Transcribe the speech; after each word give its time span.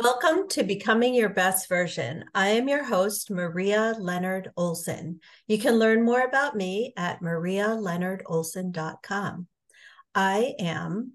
Welcome 0.00 0.46
to 0.50 0.62
Becoming 0.62 1.12
Your 1.12 1.30
Best 1.30 1.68
Version. 1.68 2.24
I 2.32 2.50
am 2.50 2.68
your 2.68 2.84
host, 2.84 3.32
Maria 3.32 3.96
Leonard 3.98 4.52
Olson. 4.56 5.18
You 5.48 5.58
can 5.58 5.74
learn 5.74 6.04
more 6.04 6.20
about 6.20 6.54
me 6.54 6.92
at 6.96 7.20
marialeonardolson.com. 7.20 9.48
I 10.14 10.54
am 10.60 11.14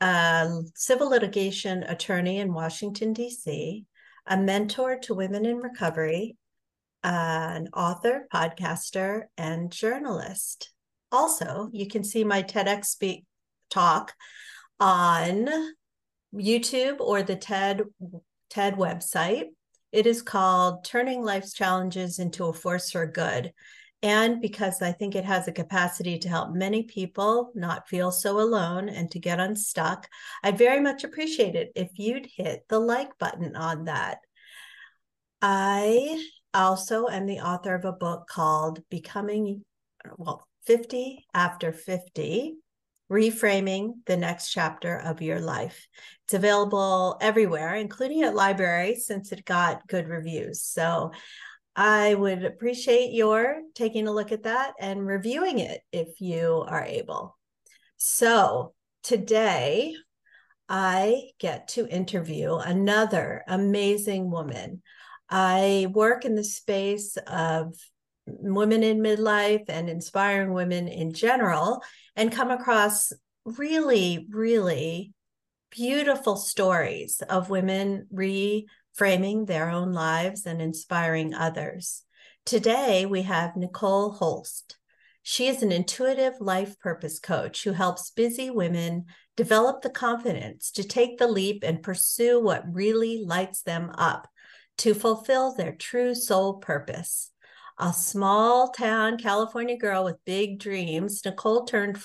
a 0.00 0.62
civil 0.74 1.10
litigation 1.10 1.82
attorney 1.82 2.38
in 2.38 2.54
Washington, 2.54 3.12
D.C., 3.12 3.84
a 4.26 4.36
mentor 4.38 4.96
to 5.00 5.12
women 5.12 5.44
in 5.44 5.58
recovery, 5.58 6.38
an 7.04 7.68
author, 7.74 8.26
podcaster, 8.32 9.24
and 9.36 9.70
journalist. 9.70 10.72
Also, 11.12 11.68
you 11.74 11.86
can 11.86 12.04
see 12.04 12.24
my 12.24 12.42
TEDx 12.42 12.86
speak 12.86 13.26
talk 13.68 14.14
on 14.80 15.50
YouTube 16.34 17.00
or 17.00 17.22
the 17.22 17.36
TED 17.36 17.82
TED 18.50 18.76
website. 18.76 19.46
It 19.92 20.06
is 20.06 20.22
called 20.22 20.84
Turning 20.84 21.22
Life's 21.22 21.52
Challenges 21.52 22.18
into 22.18 22.46
a 22.46 22.52
Force 22.52 22.90
for 22.90 23.06
Good. 23.06 23.52
And 24.02 24.40
because 24.40 24.80
I 24.80 24.92
think 24.92 25.16
it 25.16 25.24
has 25.24 25.48
a 25.48 25.52
capacity 25.52 26.18
to 26.20 26.28
help 26.28 26.54
many 26.54 26.84
people 26.84 27.50
not 27.54 27.88
feel 27.88 28.12
so 28.12 28.38
alone 28.40 28.88
and 28.88 29.10
to 29.10 29.18
get 29.18 29.40
unstuck, 29.40 30.06
I'd 30.44 30.58
very 30.58 30.80
much 30.80 31.02
appreciate 31.02 31.56
it 31.56 31.72
if 31.74 31.90
you'd 31.98 32.26
hit 32.26 32.64
the 32.68 32.78
like 32.78 33.18
button 33.18 33.56
on 33.56 33.84
that. 33.84 34.18
I 35.42 36.24
also 36.54 37.08
am 37.08 37.26
the 37.26 37.40
author 37.40 37.74
of 37.74 37.84
a 37.84 37.92
book 37.92 38.28
called 38.28 38.82
Becoming, 38.88 39.64
well, 40.16 40.46
50 40.66 41.26
After 41.34 41.72
50 41.72 42.56
Reframing 43.10 43.94
the 44.06 44.16
Next 44.16 44.50
Chapter 44.50 44.98
of 44.98 45.22
Your 45.22 45.40
Life. 45.40 45.86
It's 46.24 46.34
available 46.34 47.16
everywhere, 47.20 47.74
including 47.74 48.22
at 48.22 48.34
libraries, 48.34 49.06
since 49.06 49.32
it 49.32 49.44
got 49.44 49.86
good 49.88 50.08
reviews. 50.08 50.62
So 50.62 51.12
I 51.74 52.14
would 52.14 52.44
appreciate 52.44 53.12
your 53.12 53.62
taking 53.74 54.08
a 54.08 54.12
look 54.12 54.32
at 54.32 54.42
that 54.42 54.74
and 54.80 55.06
reviewing 55.06 55.58
it 55.60 55.80
if 55.92 56.20
you 56.20 56.64
are 56.66 56.84
able. 56.84 57.38
So 57.96 58.74
today, 59.02 59.94
I 60.68 61.30
get 61.38 61.68
to 61.68 61.88
interview 61.88 62.56
another 62.56 63.42
amazing 63.48 64.30
woman. 64.30 64.82
I 65.30 65.88
work 65.92 66.24
in 66.24 66.34
the 66.34 66.44
space 66.44 67.16
of 67.26 67.74
women 68.38 68.82
in 68.82 68.98
midlife 68.98 69.64
and 69.68 69.88
inspiring 69.88 70.52
women 70.52 70.88
in 70.88 71.12
general 71.12 71.82
and 72.16 72.32
come 72.32 72.50
across 72.50 73.12
really, 73.44 74.26
really 74.30 75.12
beautiful 75.70 76.36
stories 76.36 77.22
of 77.28 77.50
women 77.50 78.06
reframing 78.12 79.46
their 79.46 79.70
own 79.70 79.92
lives 79.92 80.46
and 80.46 80.60
inspiring 80.60 81.34
others. 81.34 82.02
Today, 82.44 83.06
we 83.06 83.22
have 83.22 83.56
Nicole 83.56 84.12
Holst. 84.12 84.78
She 85.22 85.48
is 85.48 85.62
an 85.62 85.72
intuitive 85.72 86.40
life 86.40 86.78
purpose 86.78 87.18
coach 87.18 87.64
who 87.64 87.72
helps 87.72 88.10
busy 88.10 88.48
women 88.48 89.04
develop 89.36 89.82
the 89.82 89.90
confidence 89.90 90.70
to 90.72 90.82
take 90.82 91.18
the 91.18 91.28
leap 91.28 91.62
and 91.62 91.82
pursue 91.82 92.40
what 92.40 92.64
really 92.72 93.24
lights 93.24 93.62
them 93.62 93.90
up 93.98 94.28
to 94.78 94.94
fulfill 94.94 95.54
their 95.54 95.72
true 95.72 96.14
soul 96.14 96.54
purpose 96.54 97.30
a 97.78 97.92
small 97.92 98.68
town 98.68 99.18
California 99.18 99.76
girl 99.76 100.04
with 100.04 100.24
big 100.24 100.58
dreams, 100.58 101.24
Nicole 101.24 101.64
turned 101.64 101.98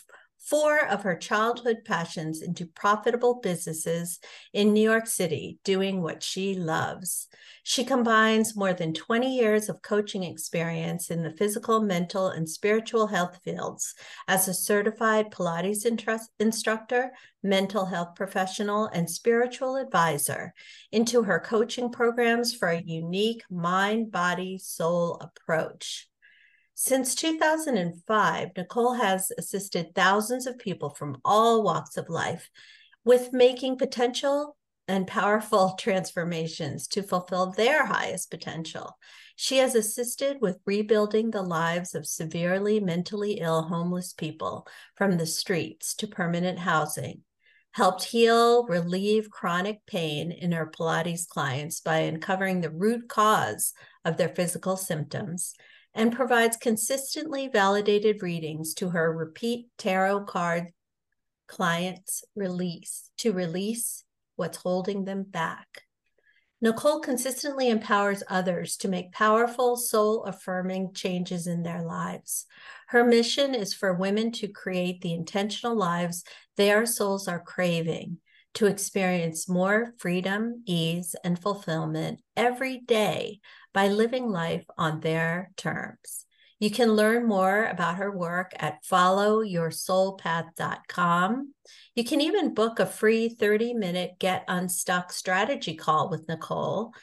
four 0.44 0.86
of 0.86 1.04
her 1.04 1.16
childhood 1.16 1.78
passions 1.86 2.42
into 2.42 2.66
profitable 2.66 3.36
businesses 3.36 4.20
in 4.52 4.74
New 4.74 4.84
York 4.84 5.08
City, 5.08 5.58
doing 5.64 6.02
what 6.02 6.22
she 6.22 6.54
loves. 6.54 7.28
She 7.64 7.86
combines 7.86 8.56
more 8.56 8.74
than 8.74 8.94
20 8.94 9.36
years 9.36 9.70
of 9.70 9.82
coaching 9.82 10.24
experience 10.24 11.10
in 11.10 11.24
the 11.24 11.32
physical, 11.32 11.82
mental, 11.82 12.28
and 12.28 12.50
spiritual 12.50 13.08
health 13.08 13.40
fields 13.44 13.96
as 14.28 14.48
a 14.48 14.54
certified 14.54 15.32
Pilates 15.32 15.86
instructor, 16.40 17.12
mental 17.42 17.86
health 17.86 18.16
professional, 18.16 18.88
and 18.88 19.10
spiritual 19.10 19.78
advisor 19.78 20.54
into 20.92 21.24
her 21.24 21.40
coaching 21.40 21.90
programs 21.90 22.54
for 22.54 22.68
a 22.68 22.82
unique 22.82 23.44
mind, 23.50 24.12
body, 24.12 24.58
soul 24.58 25.22
approach. 25.22 26.10
Since 26.86 27.16
2005, 27.16 28.50
Nicole 28.58 28.94
has 28.96 29.32
assisted 29.38 29.96
thousands 29.96 30.46
of 30.46 30.60
people 30.60 30.90
from 30.90 31.16
all 31.24 31.64
walks 31.64 31.96
of 31.96 32.10
life 32.10 32.50
with 33.06 33.32
making 33.32 33.78
potential 33.78 34.58
and 34.90 35.08
powerful 35.08 35.76
transformations 35.80 36.90
to 36.90 37.02
fulfill 37.02 37.52
their 37.52 37.86
highest 37.86 38.30
potential. 38.30 38.98
She 39.38 39.60
has 39.60 39.76
assisted 39.76 40.42
with 40.42 40.60
rebuilding 40.66 41.32
the 41.32 41.42
lives 41.42 41.96
of 41.96 42.06
severely 42.06 42.82
mentally 42.82 43.36
ill 43.36 43.62
homeless 43.62 44.12
people 44.12 44.68
from 44.98 45.18
the 45.18 45.26
streets 45.26 45.96
to 45.96 46.08
permanent 46.08 46.60
housing, 46.60 47.22
helped 47.72 48.04
heal, 48.04 48.66
relieve 48.66 49.30
chronic 49.30 49.80
pain 49.88 50.34
in 50.34 50.52
her 50.52 50.70
Pilates 50.70 51.30
clients 51.30 51.80
by 51.80 52.00
uncovering 52.00 52.60
the 52.60 52.70
root 52.70 53.08
cause 53.08 53.72
of 54.04 54.18
their 54.18 54.36
physical 54.36 54.76
symptoms, 54.76 55.56
and 55.96 56.16
provides 56.16 56.58
consistently 56.58 57.48
validated 57.48 58.22
readings 58.22 58.74
to 58.76 58.90
her 58.90 59.12
repeat 59.12 59.68
tarot 59.78 60.26
card 60.26 60.74
clients 61.48 62.24
release 62.36 63.10
to 63.18 63.32
release 63.32 64.04
what's 64.36 64.58
holding 64.58 65.06
them 65.06 65.24
back. 65.24 65.84
Nicole 66.62 67.02
consistently 67.02 67.70
empowers 67.70 68.24
others 68.30 68.78
to 68.78 68.88
make 68.88 69.12
powerful, 69.12 69.76
soul 69.76 70.24
affirming 70.24 70.94
changes 70.94 71.46
in 71.46 71.62
their 71.62 71.84
lives. 71.84 72.46
Her 72.88 73.04
mission 73.04 73.54
is 73.54 73.74
for 73.74 73.94
women 73.94 74.32
to 74.34 74.48
create 74.48 75.02
the 75.02 75.14
intentional 75.14 75.76
lives 75.76 76.24
their 76.56 76.86
souls 76.86 77.28
are 77.28 77.42
craving, 77.42 78.20
to 78.56 78.68
experience 78.68 79.50
more 79.50 79.94
freedom, 79.98 80.62
ease, 80.66 81.16
and 81.24 81.40
fulfillment 81.40 82.20
every 82.38 82.80
day 82.80 83.40
by 83.74 83.88
living 83.88 84.30
life 84.30 84.66
on 84.78 85.00
their 85.00 85.52
terms. 85.58 86.26
You 86.60 86.70
can 86.72 86.94
learn 86.94 87.28
more 87.28 87.66
about 87.66 87.98
her 87.98 88.16
work 88.16 88.52
at 88.58 88.86
followyoursoulpath.com. 88.86 91.54
You 91.96 92.04
can 92.06 92.22
even 92.22 92.54
book 92.54 92.80
a 92.80 92.86
free 92.86 93.28
30 93.28 93.74
minute 93.74 94.12
Get 94.20 94.46
Unstuck 94.48 95.12
strategy 95.12 95.76
call 95.76 96.10
with 96.10 96.30
Nicole. 96.30 96.94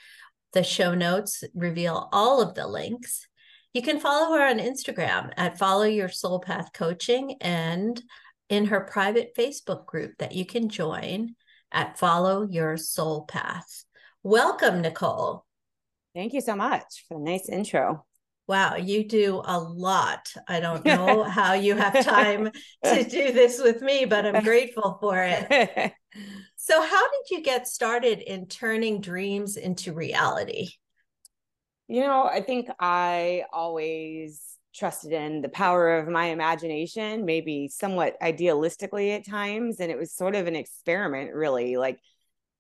The 0.54 0.62
show 0.62 0.94
notes 0.94 1.44
reveal 1.54 2.08
all 2.12 2.40
of 2.40 2.54
the 2.54 2.66
links. 2.66 3.26
You 3.74 3.82
can 3.82 4.00
follow 4.00 4.34
her 4.34 4.48
on 4.48 4.58
Instagram 4.58 5.30
at 5.36 5.58
Follow 5.58 5.84
Your 5.84 6.08
Soul 6.08 6.40
Path 6.40 6.72
Coaching 6.72 7.36
and 7.40 8.02
in 8.48 8.64
her 8.66 8.80
private 8.80 9.36
Facebook 9.36 9.86
group 9.86 10.18
that 10.18 10.32
you 10.32 10.44
can 10.44 10.68
join 10.68 11.36
at 11.72 11.98
Follow 11.98 12.46
Your 12.48 12.76
Soul 12.76 13.24
Path. 13.24 13.84
Welcome, 14.22 14.82
Nicole. 14.82 15.44
Thank 16.14 16.32
you 16.32 16.40
so 16.40 16.56
much 16.56 17.04
for 17.08 17.18
the 17.18 17.24
nice 17.24 17.48
intro. 17.48 18.04
Wow, 18.48 18.74
you 18.74 19.06
do 19.06 19.40
a 19.44 19.60
lot. 19.60 20.32
I 20.48 20.58
don't 20.58 20.84
know 20.84 21.22
how 21.38 21.52
you 21.52 21.76
have 21.76 22.04
time 22.04 22.50
to 22.84 23.04
do 23.08 23.32
this 23.32 23.60
with 23.62 23.80
me, 23.80 24.06
but 24.06 24.26
I'm 24.26 24.42
grateful 24.44 24.98
for 25.00 25.16
it. 25.22 25.92
So, 26.56 26.82
how 26.82 27.08
did 27.08 27.30
you 27.30 27.42
get 27.42 27.68
started 27.68 28.18
in 28.18 28.46
turning 28.46 29.00
dreams 29.00 29.56
into 29.56 29.92
reality? 29.92 30.70
You 31.86 32.00
know, 32.02 32.24
I 32.24 32.40
think 32.40 32.68
I 32.78 33.44
always 33.52 34.42
trusted 34.74 35.12
in 35.12 35.40
the 35.40 35.48
power 35.48 35.98
of 35.98 36.08
my 36.08 36.26
imagination, 36.26 37.24
maybe 37.24 37.68
somewhat 37.68 38.16
idealistically 38.22 39.14
at 39.14 39.26
times. 39.26 39.80
And 39.80 39.90
it 39.90 39.98
was 39.98 40.12
sort 40.12 40.34
of 40.34 40.46
an 40.46 40.56
experiment, 40.56 41.34
really. 41.34 41.76
Like 41.76 41.98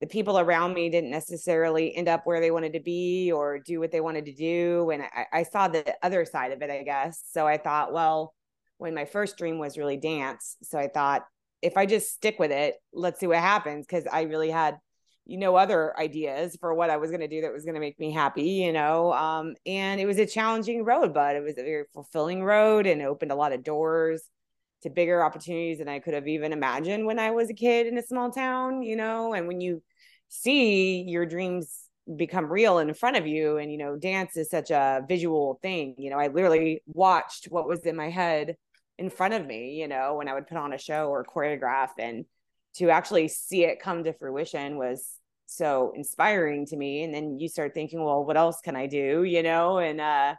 the 0.00 0.06
people 0.06 0.38
around 0.38 0.74
me 0.74 0.90
didn't 0.90 1.10
necessarily 1.10 1.94
end 1.94 2.08
up 2.08 2.22
where 2.24 2.40
they 2.40 2.50
wanted 2.50 2.72
to 2.72 2.80
be 2.80 3.30
or 3.32 3.58
do 3.58 3.78
what 3.80 3.92
they 3.92 4.00
wanted 4.00 4.24
to 4.26 4.34
do. 4.34 4.90
And 4.90 5.02
I, 5.02 5.26
I 5.32 5.42
saw 5.44 5.68
the 5.68 5.94
other 6.02 6.24
side 6.24 6.52
of 6.52 6.62
it, 6.62 6.70
I 6.70 6.82
guess. 6.82 7.22
So 7.30 7.46
I 7.46 7.58
thought, 7.58 7.92
well, 7.92 8.34
when 8.78 8.94
my 8.94 9.04
first 9.04 9.36
dream 9.36 9.58
was 9.58 9.76
really 9.76 9.98
dance. 9.98 10.56
So 10.62 10.78
I 10.78 10.88
thought, 10.88 11.22
if 11.60 11.76
I 11.76 11.84
just 11.84 12.14
stick 12.14 12.38
with 12.38 12.50
it, 12.50 12.76
let's 12.94 13.20
see 13.20 13.26
what 13.26 13.38
happens. 13.38 13.86
Cause 13.86 14.04
I 14.10 14.22
really 14.22 14.50
had, 14.50 14.78
you 15.30 15.38
know, 15.38 15.54
other 15.54 15.96
ideas 15.96 16.56
for 16.60 16.74
what 16.74 16.90
I 16.90 16.96
was 16.96 17.12
going 17.12 17.20
to 17.20 17.28
do 17.28 17.42
that 17.42 17.52
was 17.52 17.64
going 17.64 17.76
to 17.76 17.80
make 17.80 18.00
me 18.00 18.10
happy, 18.10 18.42
you 18.42 18.72
know. 18.72 19.12
Um, 19.12 19.54
and 19.64 20.00
it 20.00 20.06
was 20.06 20.18
a 20.18 20.26
challenging 20.26 20.84
road, 20.84 21.14
but 21.14 21.36
it 21.36 21.42
was 21.44 21.56
a 21.56 21.62
very 21.62 21.84
fulfilling 21.94 22.42
road 22.42 22.84
and 22.88 23.00
opened 23.00 23.30
a 23.30 23.36
lot 23.36 23.52
of 23.52 23.62
doors 23.62 24.24
to 24.82 24.90
bigger 24.90 25.22
opportunities 25.22 25.78
than 25.78 25.88
I 25.88 26.00
could 26.00 26.14
have 26.14 26.26
even 26.26 26.52
imagined 26.52 27.06
when 27.06 27.20
I 27.20 27.30
was 27.30 27.48
a 27.48 27.54
kid 27.54 27.86
in 27.86 27.96
a 27.96 28.02
small 28.02 28.32
town, 28.32 28.82
you 28.82 28.96
know. 28.96 29.32
And 29.32 29.46
when 29.46 29.60
you 29.60 29.84
see 30.30 31.02
your 31.02 31.26
dreams 31.26 31.78
become 32.16 32.50
real 32.50 32.78
in 32.78 32.92
front 32.92 33.16
of 33.16 33.24
you 33.24 33.58
and 33.58 33.70
you 33.70 33.78
know 33.78 33.94
dance 33.94 34.36
is 34.36 34.50
such 34.50 34.70
a 34.70 35.04
visual 35.06 35.60
thing 35.62 35.94
you 35.96 36.10
know 36.10 36.18
i 36.18 36.26
literally 36.26 36.82
watched 36.86 37.44
what 37.50 37.68
was 37.68 37.80
in 37.82 37.94
my 37.94 38.10
head 38.10 38.56
in 38.98 39.10
front 39.10 39.32
of 39.34 39.46
me 39.46 39.74
you 39.74 39.86
know 39.86 40.14
when 40.14 40.26
i 40.26 40.34
would 40.34 40.46
put 40.48 40.56
on 40.56 40.72
a 40.72 40.78
show 40.78 41.08
or 41.08 41.24
choreograph 41.24 41.90
and 42.00 42.24
to 42.74 42.90
actually 42.90 43.28
see 43.28 43.64
it 43.64 43.80
come 43.80 44.02
to 44.02 44.12
fruition 44.12 44.76
was 44.76 45.19
so 45.50 45.92
inspiring 45.96 46.64
to 46.66 46.76
me. 46.76 47.02
And 47.02 47.12
then 47.12 47.38
you 47.38 47.48
start 47.48 47.74
thinking, 47.74 48.02
well, 48.04 48.24
what 48.24 48.36
else 48.36 48.60
can 48.62 48.76
I 48.76 48.86
do? 48.86 49.24
You 49.24 49.42
know, 49.42 49.78
and 49.78 50.00
uh, 50.00 50.34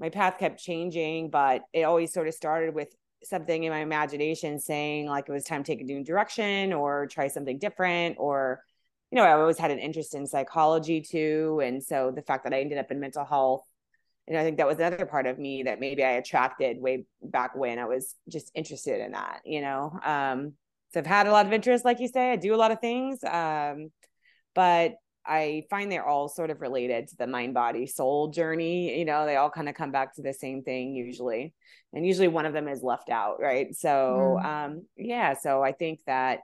my 0.00 0.08
path 0.08 0.38
kept 0.38 0.58
changing, 0.58 1.30
but 1.30 1.62
it 1.72 1.82
always 1.82 2.12
sort 2.12 2.26
of 2.26 2.34
started 2.34 2.74
with 2.74 2.88
something 3.22 3.64
in 3.64 3.72
my 3.72 3.80
imagination 3.80 4.58
saying 4.58 5.06
like 5.06 5.28
it 5.28 5.32
was 5.32 5.44
time 5.44 5.62
to 5.62 5.72
take 5.72 5.80
a 5.80 5.84
new 5.84 6.04
direction 6.04 6.72
or 6.72 7.06
try 7.06 7.28
something 7.28 7.58
different 7.58 8.16
or 8.18 8.62
you 9.10 9.16
know 9.16 9.24
i 9.24 9.32
always 9.32 9.58
had 9.58 9.70
an 9.70 9.78
interest 9.78 10.14
in 10.14 10.26
psychology 10.26 11.00
too 11.00 11.60
and 11.64 11.82
so 11.82 12.12
the 12.14 12.22
fact 12.22 12.44
that 12.44 12.52
i 12.52 12.60
ended 12.60 12.78
up 12.78 12.90
in 12.90 13.00
mental 13.00 13.24
health 13.24 13.64
and 14.28 14.36
i 14.38 14.44
think 14.44 14.58
that 14.58 14.66
was 14.66 14.76
another 14.76 15.06
part 15.06 15.26
of 15.26 15.38
me 15.38 15.62
that 15.62 15.80
maybe 15.80 16.04
i 16.04 16.10
attracted 16.10 16.78
way 16.78 17.06
back 17.22 17.56
when 17.56 17.78
i 17.78 17.86
was 17.86 18.14
just 18.28 18.50
interested 18.54 19.00
in 19.00 19.12
that 19.12 19.40
you 19.44 19.62
know 19.62 19.98
um 20.04 20.52
so 20.92 21.00
i've 21.00 21.06
had 21.06 21.26
a 21.26 21.32
lot 21.32 21.46
of 21.46 21.52
interest 21.54 21.86
like 21.86 21.98
you 21.98 22.06
say 22.06 22.32
i 22.32 22.36
do 22.36 22.54
a 22.54 22.56
lot 22.56 22.70
of 22.70 22.80
things 22.80 23.24
um 23.24 23.90
but 24.56 24.94
I 25.24 25.64
find 25.70 25.92
they're 25.92 26.06
all 26.06 26.28
sort 26.28 26.50
of 26.50 26.60
related 26.60 27.08
to 27.08 27.16
the 27.16 27.26
mind 27.26 27.54
body 27.54 27.86
soul 27.86 28.28
journey. 28.28 28.98
You 28.98 29.04
know, 29.04 29.26
they 29.26 29.36
all 29.36 29.50
kind 29.50 29.68
of 29.68 29.74
come 29.74 29.92
back 29.92 30.14
to 30.16 30.22
the 30.22 30.32
same 30.32 30.62
thing 30.62 30.94
usually. 30.94 31.52
And 31.92 32.06
usually 32.06 32.28
one 32.28 32.46
of 32.46 32.52
them 32.52 32.68
is 32.68 32.82
left 32.82 33.10
out, 33.10 33.40
right? 33.40 33.74
So, 33.74 34.38
mm. 34.40 34.44
um 34.44 34.82
yeah, 34.96 35.34
so 35.34 35.62
I 35.62 35.72
think 35.72 36.00
that 36.06 36.40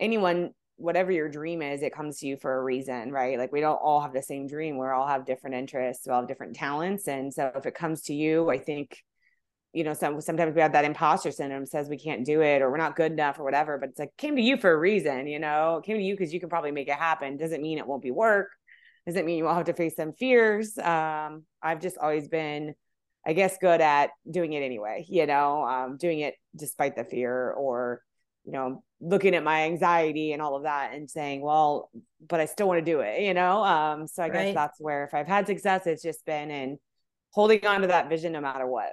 anyone 0.00 0.50
whatever 0.78 1.10
your 1.10 1.28
dream 1.28 1.62
is, 1.62 1.82
it 1.82 1.94
comes 1.94 2.18
to 2.18 2.26
you 2.26 2.36
for 2.36 2.54
a 2.54 2.62
reason, 2.62 3.10
right? 3.10 3.38
Like 3.38 3.52
we 3.52 3.60
don't 3.60 3.76
all 3.76 4.00
have 4.00 4.12
the 4.12 4.22
same 4.22 4.46
dream. 4.46 4.76
We 4.76 4.86
all 4.86 5.06
have 5.06 5.24
different 5.24 5.56
interests, 5.56 6.06
we 6.06 6.12
all 6.12 6.20
have 6.20 6.28
different 6.28 6.56
talents. 6.56 7.08
And 7.08 7.32
so 7.32 7.50
if 7.54 7.64
it 7.64 7.74
comes 7.74 8.02
to 8.02 8.14
you, 8.14 8.50
I 8.50 8.58
think 8.58 9.02
you 9.72 9.84
know, 9.84 9.94
some 9.94 10.20
sometimes 10.20 10.54
we 10.54 10.60
have 10.60 10.72
that 10.72 10.84
imposter 10.84 11.30
syndrome 11.30 11.66
says 11.66 11.88
we 11.88 11.98
can't 11.98 12.24
do 12.24 12.40
it 12.40 12.62
or 12.62 12.70
we're 12.70 12.76
not 12.76 12.96
good 12.96 13.12
enough 13.12 13.38
or 13.38 13.44
whatever. 13.44 13.78
But 13.78 13.90
it's 13.90 13.98
like 13.98 14.16
came 14.16 14.36
to 14.36 14.42
you 14.42 14.56
for 14.56 14.72
a 14.72 14.78
reason, 14.78 15.26
you 15.26 15.38
know, 15.38 15.82
came 15.84 15.96
to 15.96 16.02
you 16.02 16.14
because 16.14 16.32
you 16.32 16.40
can 16.40 16.48
probably 16.48 16.70
make 16.70 16.88
it 16.88 16.94
happen. 16.94 17.36
Doesn't 17.36 17.60
mean 17.62 17.78
it 17.78 17.86
won't 17.86 18.02
be 18.02 18.10
work. 18.10 18.48
Doesn't 19.06 19.24
mean 19.26 19.38
you 19.38 19.44
won't 19.44 19.56
have 19.56 19.66
to 19.66 19.74
face 19.74 19.94
some 19.96 20.12
fears. 20.12 20.76
Um, 20.78 21.44
I've 21.62 21.80
just 21.80 21.98
always 21.98 22.28
been, 22.28 22.74
I 23.24 23.34
guess, 23.34 23.56
good 23.58 23.80
at 23.80 24.10
doing 24.28 24.52
it 24.52 24.62
anyway, 24.62 25.04
you 25.08 25.26
know, 25.26 25.64
um, 25.64 25.96
doing 25.96 26.20
it 26.20 26.34
despite 26.56 26.96
the 26.96 27.04
fear 27.04 27.52
or, 27.52 28.02
you 28.44 28.52
know, 28.52 28.82
looking 29.00 29.34
at 29.34 29.44
my 29.44 29.64
anxiety 29.64 30.32
and 30.32 30.40
all 30.40 30.56
of 30.56 30.62
that 30.62 30.94
and 30.94 31.10
saying, 31.10 31.42
well, 31.42 31.90
but 32.26 32.40
I 32.40 32.46
still 32.46 32.66
want 32.66 32.78
to 32.78 32.84
do 32.84 33.00
it, 33.00 33.20
you 33.20 33.34
know? 33.34 33.62
Um, 33.62 34.06
so 34.06 34.22
I 34.22 34.28
guess 34.28 34.54
that's 34.54 34.80
where 34.80 35.04
if 35.04 35.12
I've 35.14 35.26
had 35.28 35.46
success, 35.46 35.86
it's 35.86 36.02
just 36.02 36.24
been 36.24 36.50
in 36.50 36.78
holding 37.30 37.64
on 37.66 37.82
to 37.82 37.88
that 37.88 38.08
vision 38.08 38.32
no 38.32 38.40
matter 38.40 38.66
what. 38.66 38.92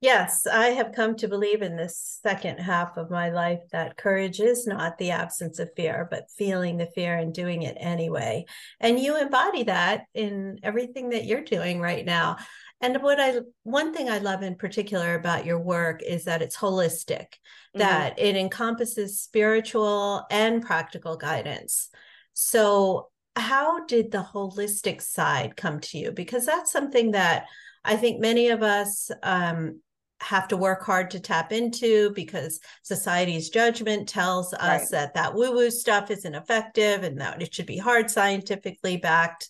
Yes, 0.00 0.46
I 0.46 0.68
have 0.68 0.92
come 0.92 1.16
to 1.16 1.26
believe 1.26 1.60
in 1.60 1.76
this 1.76 2.20
second 2.22 2.58
half 2.58 2.96
of 2.96 3.10
my 3.10 3.30
life 3.30 3.62
that 3.72 3.96
courage 3.96 4.38
is 4.38 4.64
not 4.64 4.96
the 4.96 5.10
absence 5.10 5.58
of 5.58 5.70
fear, 5.74 6.06
but 6.08 6.30
feeling 6.36 6.76
the 6.76 6.86
fear 6.86 7.16
and 7.16 7.34
doing 7.34 7.62
it 7.62 7.76
anyway. 7.80 8.44
And 8.78 9.00
you 9.00 9.20
embody 9.20 9.64
that 9.64 10.04
in 10.14 10.60
everything 10.62 11.08
that 11.08 11.24
you're 11.24 11.42
doing 11.42 11.80
right 11.80 12.04
now. 12.04 12.36
And 12.80 13.02
what 13.02 13.18
I, 13.18 13.40
one 13.64 13.92
thing 13.92 14.08
I 14.08 14.18
love 14.18 14.44
in 14.44 14.54
particular 14.54 15.16
about 15.16 15.44
your 15.44 15.58
work 15.58 16.00
is 16.04 16.26
that 16.26 16.42
it's 16.42 16.56
holistic, 16.56 17.32
mm-hmm. 17.32 17.80
that 17.80 18.20
it 18.20 18.36
encompasses 18.36 19.20
spiritual 19.20 20.24
and 20.30 20.64
practical 20.64 21.16
guidance. 21.16 21.88
So, 22.34 23.08
how 23.34 23.84
did 23.86 24.12
the 24.12 24.26
holistic 24.32 25.02
side 25.02 25.56
come 25.56 25.80
to 25.80 25.98
you? 25.98 26.12
Because 26.12 26.46
that's 26.46 26.72
something 26.72 27.12
that 27.12 27.46
I 27.84 27.96
think 27.96 28.20
many 28.20 28.48
of 28.48 28.62
us 28.62 29.10
um, 29.22 29.80
have 30.20 30.48
to 30.48 30.56
work 30.56 30.84
hard 30.84 31.10
to 31.12 31.20
tap 31.20 31.52
into 31.52 32.10
because 32.10 32.60
society's 32.82 33.50
judgment 33.50 34.08
tells 34.08 34.52
us 34.54 34.60
right. 34.60 34.90
that 34.90 35.14
that 35.14 35.34
woo 35.34 35.52
woo 35.52 35.70
stuff 35.70 36.10
isn't 36.10 36.34
effective 36.34 37.04
and 37.04 37.20
that 37.20 37.40
it 37.40 37.54
should 37.54 37.66
be 37.66 37.78
hard 37.78 38.10
scientifically 38.10 38.96
backed 38.96 39.48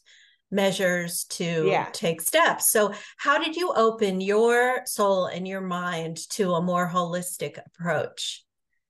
measures 0.50 1.24
to 1.24 1.66
yeah. 1.66 1.88
take 1.92 2.20
steps. 2.20 2.70
So, 2.70 2.92
how 3.16 3.38
did 3.38 3.56
you 3.56 3.72
open 3.74 4.20
your 4.20 4.82
soul 4.86 5.26
and 5.26 5.46
your 5.46 5.60
mind 5.60 6.18
to 6.30 6.54
a 6.54 6.62
more 6.62 6.88
holistic 6.88 7.58
approach? 7.66 8.44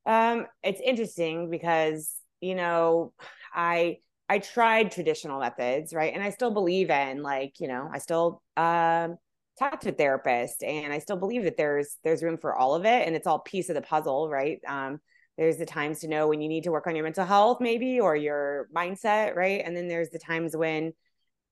Um, 0.07 0.47
it's 0.63 0.81
interesting 0.81 1.51
because 1.51 2.13
you 2.41 2.55
know, 2.55 3.13
I 3.53 3.99
I 4.29 4.39
tried 4.39 4.93
traditional 4.93 5.41
methods, 5.41 5.93
right, 5.93 6.13
and 6.15 6.23
I 6.23 6.31
still 6.31 6.51
believe 6.51 6.91
in 6.91 7.23
like 7.23 7.61
you 7.61 7.69
know, 7.69 7.89
I 7.93 7.99
still 7.99 8.43
um 8.57 9.17
talk 9.59 9.81
to 9.81 9.91
a 9.91 9.93
therapist 9.93 10.63
and 10.63 10.93
i 10.93 10.99
still 10.99 11.17
believe 11.17 11.45
that 11.45 11.57
there's 11.57 11.97
there's 12.05 12.23
room 12.23 12.39
for 12.39 12.55
all 12.55 12.75
of 12.75 12.85
it 12.85 13.07
and 13.07 13.17
it's 13.17 13.27
all 13.27 13.41
piece 13.41 13.69
of 13.69 13.75
the 13.75 13.83
puzzle 13.83 14.29
right? 14.29 14.61
Um 14.67 15.01
there's 15.37 15.57
the 15.57 15.67
times 15.67 16.01
to 16.01 16.09
know 16.09 16.27
when 16.27 16.41
you 16.41 16.49
need 16.49 16.65
to 16.65 16.73
work 16.73 16.89
on 16.89 16.97
your 16.97 17.05
mental 17.05 17.25
health 17.25 17.59
maybe 17.61 18.01
or 18.01 18.17
your 18.17 18.69
mindset 18.75 19.35
right? 19.37 19.63
And 19.65 19.77
then 19.77 19.89
there's 19.89 20.11
the 20.11 20.19
times 20.19 20.57
when 20.57 20.93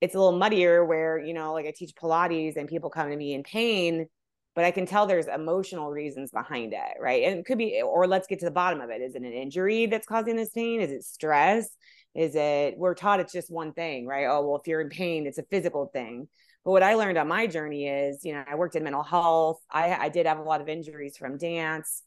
it's 0.01 0.15
a 0.15 0.19
little 0.19 0.39
muddier 0.39 0.85
where 0.85 1.19
you 1.19 1.35
know 1.35 1.53
like 1.53 1.67
i 1.67 1.73
teach 1.75 1.95
pilates 1.95 2.57
and 2.57 2.69
people 2.69 2.91
come 2.91 3.11
to 3.11 3.17
me 3.17 3.35
in 3.35 3.43
pain 3.43 4.07
but 4.55 4.65
i 4.65 4.71
can 4.71 4.87
tell 4.87 5.07
there's 5.07 5.27
emotional 5.29 5.91
reasons 5.91 6.31
behind 6.31 6.73
it 6.73 7.01
right? 7.01 7.25
And 7.25 7.39
it 7.41 7.47
could 7.47 7.59
be 7.59 7.83
or 7.83 8.07
let's 8.07 8.27
get 8.27 8.41
to 8.41 8.45
the 8.47 8.51
bottom 8.51 8.81
of 8.81 8.91
it. 8.91 9.03
Is 9.03 9.15
it 9.15 9.23
an 9.23 9.33
injury 9.33 9.87
that's 9.87 10.07
causing 10.07 10.37
this 10.37 10.51
pain? 10.51 10.81
Is 10.81 10.91
it 10.91 11.05
stress? 11.05 11.69
Is 12.15 12.35
it 12.35 12.77
we're 12.79 12.95
taught 12.95 13.21
it's 13.21 13.33
just 13.33 13.51
one 13.51 13.73
thing 13.73 14.07
right? 14.07 14.27
Oh 14.27 14.47
well 14.47 14.57
if 14.57 14.67
you're 14.67 14.81
in 14.81 14.89
pain 14.91 15.27
it's 15.27 15.39
a 15.39 15.43
physical 15.45 15.87
thing 15.93 16.29
but 16.67 16.73
what 16.73 16.83
I 16.83 16.95
learned 16.95 17.17
on 17.17 17.29
my 17.29 17.47
journey 17.47 17.87
is, 17.87 18.25
you 18.25 18.33
know, 18.33 18.43
I 18.45 18.57
worked 18.57 18.75
in 18.75 18.83
mental 18.83 19.05
health. 19.05 19.63
I, 19.71 19.95
I 19.95 20.09
did 20.09 20.27
have 20.27 20.39
a 20.39 20.43
lot 20.43 20.61
of 20.61 20.69
injuries 20.69 21.17
from 21.17 21.39
dance, 21.39 22.03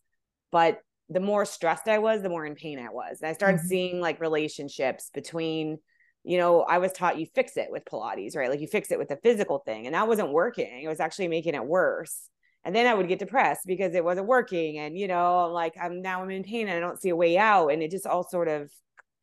but 0.51 0.81
the 1.07 1.21
more 1.21 1.45
stressed 1.45 1.87
I 1.87 1.99
was, 1.99 2.21
the 2.21 2.29
more 2.29 2.45
in 2.45 2.55
pain 2.55 2.77
I 2.77 2.89
was. 2.89 3.21
And 3.21 3.29
I 3.29 3.33
started 3.33 3.59
mm-hmm. 3.59 3.67
seeing 3.67 4.01
like 4.01 4.19
relationships 4.19 5.11
between, 5.13 5.77
you 6.25 6.37
know, 6.37 6.63
I 6.63 6.79
was 6.79 6.91
taught 6.91 7.17
you 7.17 7.25
fix 7.33 7.55
it 7.55 7.69
with 7.71 7.85
Pilates, 7.85 8.35
right? 8.35 8.49
Like 8.49 8.59
you 8.59 8.67
fix 8.67 8.91
it 8.91 8.99
with 8.99 9.07
the 9.07 9.15
physical 9.23 9.59
thing. 9.59 9.85
And 9.85 9.95
that 9.95 10.09
wasn't 10.09 10.33
working. 10.33 10.83
It 10.83 10.89
was 10.89 10.99
actually 10.99 11.29
making 11.29 11.55
it 11.55 11.65
worse. 11.65 12.27
And 12.65 12.75
then 12.75 12.85
I 12.85 12.93
would 12.93 13.07
get 13.07 13.19
depressed 13.19 13.61
because 13.65 13.95
it 13.95 14.03
wasn't 14.03 14.27
working. 14.27 14.77
And, 14.77 14.97
you 14.97 15.07
know, 15.07 15.49
like 15.53 15.75
I'm 15.81 16.01
now 16.01 16.21
I'm 16.21 16.29
in 16.31 16.43
pain 16.43 16.67
and 16.67 16.75
I 16.75 16.81
don't 16.81 17.01
see 17.01 17.09
a 17.09 17.15
way 17.15 17.37
out. 17.37 17.69
And 17.69 17.81
it 17.81 17.91
just 17.91 18.05
all 18.05 18.27
sort 18.27 18.49
of 18.49 18.69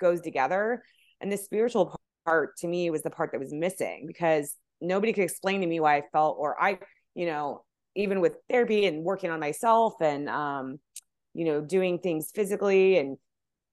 goes 0.01 0.23
together. 0.23 0.83
And 1.21 1.31
the 1.31 1.37
spiritual 1.37 1.95
part 2.25 2.57
to 2.61 2.67
me 2.67 2.89
was 2.89 3.03
the 3.03 3.11
part 3.11 3.33
that 3.33 3.39
was 3.39 3.53
missing 3.53 4.07
because 4.07 4.57
nobody 4.81 5.13
could 5.13 5.25
explain 5.25 5.61
to 5.61 5.67
me 5.67 5.81
why 5.81 5.97
I 5.97 6.03
felt 6.13 6.37
or 6.39 6.61
I, 6.61 6.79
you 7.15 7.27
know, 7.27 7.65
even 7.95 8.21
with 8.21 8.37
therapy 8.51 8.87
and 8.87 9.05
working 9.05 9.31
on 9.31 9.41
myself 9.41 9.95
and 10.01 10.29
um, 10.29 10.79
you 11.35 11.45
know, 11.45 11.61
doing 11.61 11.99
things 11.99 12.31
physically 12.35 12.99
and 12.99 13.19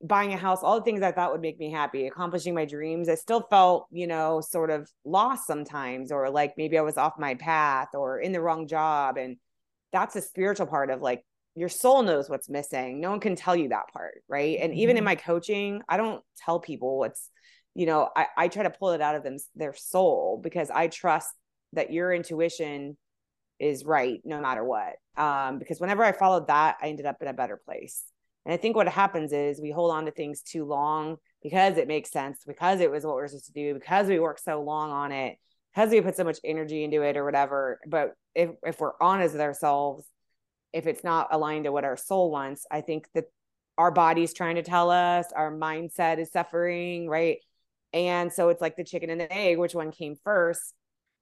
buying 0.03 0.33
a 0.33 0.38
house, 0.38 0.60
all 0.62 0.77
the 0.77 0.83
things 0.83 1.01
I 1.01 1.13
thought 1.13 1.31
would 1.31 1.41
make 1.41 1.57
me 1.57 1.72
happy, 1.72 2.07
accomplishing 2.07 2.53
my 2.53 2.65
dreams, 2.65 3.07
I 3.07 3.15
still 3.15 3.48
felt, 3.50 3.88
you 3.89 4.05
know, 4.05 4.41
sort 4.41 4.69
of 4.69 4.89
lost 5.05 5.48
sometimes, 5.48 6.12
or 6.12 6.29
like 6.29 6.55
maybe 6.57 6.77
I 6.77 6.81
was 6.81 6.98
off 6.98 7.13
my 7.17 7.36
path 7.36 7.89
or 7.93 8.19
in 8.19 8.33
the 8.33 8.41
wrong 8.41 8.67
job. 8.67 9.17
And 9.17 9.38
that's 9.93 10.15
a 10.17 10.22
spiritual 10.22 10.67
part 10.67 10.89
of 10.89 11.01
like 11.01 11.24
your 11.55 11.69
soul 11.69 12.03
knows 12.03 12.29
what's 12.29 12.50
missing. 12.50 13.00
No 13.00 13.12
one 13.12 13.22
can 13.22 13.36
tell 13.36 13.55
you 13.55 13.69
that 13.69 13.88
part. 13.93 14.24
Right. 14.27 14.57
And 14.60 14.74
mm-hmm. 14.74 14.81
even 14.81 14.98
in 14.98 15.01
mm-hmm. 15.01 15.05
my 15.05 15.15
coaching, 15.15 15.81
I 15.88 15.95
don't 15.95 16.22
tell 16.43 16.60
people 16.60 17.00
what's 17.00 17.29
you 17.75 17.86
know 17.86 18.10
I, 18.15 18.27
I 18.38 18.48
try 18.48 18.63
to 18.63 18.70
pull 18.70 18.92
it 18.92 19.01
out 19.01 19.15
of 19.15 19.24
them 19.24 19.38
their 19.56 19.74
soul 19.74 20.39
because 20.42 20.70
i 20.70 20.88
trust 20.88 21.30
that 21.74 21.92
your 21.92 22.13
intuition 22.13 22.98
is 23.60 23.86
right 23.86 24.20
no 24.25 24.42
matter 24.42 24.63
what. 24.63 24.94
Um, 25.15 25.60
because 25.60 25.80
whenever 25.80 26.03
i 26.03 26.12
followed 26.12 26.48
that 26.48 26.77
i 26.82 26.88
ended 26.88 27.06
up 27.06 27.22
in 27.22 27.27
a 27.27 27.34
better 27.34 27.58
place. 27.58 28.03
And 28.46 28.53
i 28.53 28.58
think 28.58 28.75
what 28.75 28.88
happens 28.88 29.32
is 29.32 29.62
we 29.62 29.72
hold 29.72 29.92
on 29.92 30.06
to 30.06 30.12
things 30.12 30.42
too 30.42 30.65
long 30.65 31.18
because 31.42 31.77
it 31.77 31.88
makes 31.88 32.12
sense 32.12 32.39
because 32.46 32.80
it 32.80 32.92
was 32.92 33.06
what 33.06 33.15
we 33.15 33.22
are 33.22 33.27
supposed 33.27 33.48
to 33.48 33.53
do 33.53 33.74
because 33.74 34.08
we 34.08 34.20
worked 34.20 34.44
so 34.44 34.62
long 34.62 34.92
on 34.92 35.12
it 35.12 35.38
because 35.74 35.89
we 35.89 36.01
put 36.01 36.15
so 36.15 36.24
much 36.24 36.39
energy 36.44 36.84
into 36.84 37.01
it 37.01 37.18
or 37.18 37.25
whatever. 37.25 37.80
But 37.88 38.15
if 38.36 38.51
if 38.63 38.80
we're 38.80 38.94
honest 39.01 39.34
with 39.34 39.42
ourselves 39.42 40.06
if 40.72 40.88
it's 40.88 41.03
not 41.03 41.27
aligned 41.32 41.65
to 41.65 41.72
what 41.72 41.84
our 41.84 41.98
soul 41.98 42.32
wants 42.32 42.65
i 42.72 42.82
think 42.82 43.08
that 43.13 43.25
our 43.77 43.92
body's 43.92 44.34
trying 44.34 44.56
to 44.56 44.63
tell 44.63 44.89
us 44.92 45.27
our 45.36 45.51
mindset 45.51 46.20
is 46.20 46.32
suffering 46.32 47.08
right 47.08 47.39
and 47.93 48.31
so 48.31 48.50
it's 48.50 48.62
like 48.62 48.75
the 48.75 48.83
chicken 48.83 49.09
and 49.09 49.21
the 49.21 49.31
egg, 49.31 49.57
which 49.57 49.75
one 49.75 49.91
came 49.91 50.15
first? 50.23 50.73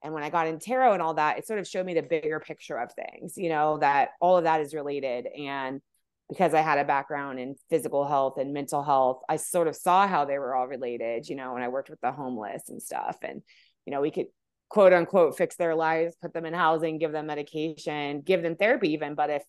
And 0.04 0.14
when 0.14 0.24
I 0.24 0.30
got 0.30 0.48
in 0.48 0.60
tarot 0.60 0.94
and 0.94 1.02
all 1.02 1.14
that, 1.16 1.38
it 1.38 1.46
sort 1.46 1.60
of 1.60 1.68
showed 1.68 1.86
me 1.86 1.94
the 1.94 2.02
bigger 2.02 2.40
picture 2.40 2.78
of 2.78 2.92
things, 2.94 3.34
you 3.38 3.50
know, 3.50 3.78
that 3.80 4.10
all 4.20 4.38
of 4.38 4.46
that 4.46 4.62
is 4.62 4.74
related. 4.74 5.28
And 5.28 5.82
because 6.28 6.54
I 6.54 6.62
had 6.62 6.80
a 6.80 6.86
background 6.86 7.40
in 7.40 7.56
physical 7.70 8.08
health 8.08 8.38
and 8.38 8.54
mental 8.54 8.82
health, 8.82 9.22
I 9.30 9.36
sort 9.36 9.68
of 9.68 9.76
saw 9.76 10.08
how 10.08 10.26
they 10.26 10.40
were 10.40 10.56
all 10.56 10.66
related, 10.66 11.28
you 11.28 11.36
know, 11.36 11.54
when 11.54 11.62
I 11.62 11.68
worked 11.68 11.90
with 11.90 12.00
the 12.02 12.12
homeless 12.12 12.70
and 12.70 12.82
stuff. 12.82 13.18
And, 13.22 13.42
you 13.86 13.92
know, 13.92 14.02
we 14.02 14.12
could 14.12 14.28
quote 14.70 14.94
unquote 14.94 15.38
fix 15.38 15.58
their 15.58 15.76
lives, 15.76 16.16
put 16.22 16.34
them 16.34 16.46
in 16.46 16.54
housing, 16.54 16.98
give 16.98 17.12
them 17.12 17.28
medication, 17.28 18.22
give 18.22 18.42
them 18.42 18.56
therapy, 18.56 18.94
even. 18.94 19.14
But 19.14 19.30
if 19.30 19.44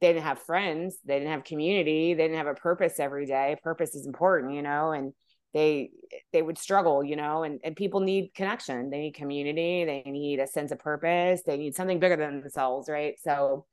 they 0.00 0.12
didn't 0.12 0.24
have 0.24 0.40
friends, 0.40 0.96
they 1.04 1.18
didn't 1.18 1.32
have 1.32 1.44
community, 1.44 2.14
they 2.14 2.24
didn't 2.24 2.38
have 2.38 2.46
a 2.46 2.54
purpose 2.54 2.98
every 2.98 3.26
day, 3.26 3.56
purpose 3.62 3.94
is 3.94 4.06
important, 4.06 4.54
you 4.54 4.62
know, 4.62 4.92
and 4.92 5.12
they 5.54 5.90
they 6.32 6.42
would 6.42 6.58
struggle 6.58 7.02
you 7.02 7.16
know 7.16 7.42
and, 7.44 7.60
and 7.64 7.76
people 7.76 8.00
need 8.00 8.32
connection 8.34 8.90
they 8.90 8.98
need 8.98 9.14
community 9.14 9.84
they 9.84 10.02
need 10.10 10.40
a 10.40 10.46
sense 10.46 10.72
of 10.72 10.78
purpose 10.78 11.42
they 11.46 11.56
need 11.56 11.74
something 11.74 11.98
bigger 11.98 12.16
than 12.16 12.40
themselves 12.40 12.88
right 12.88 13.14
so 13.22 13.64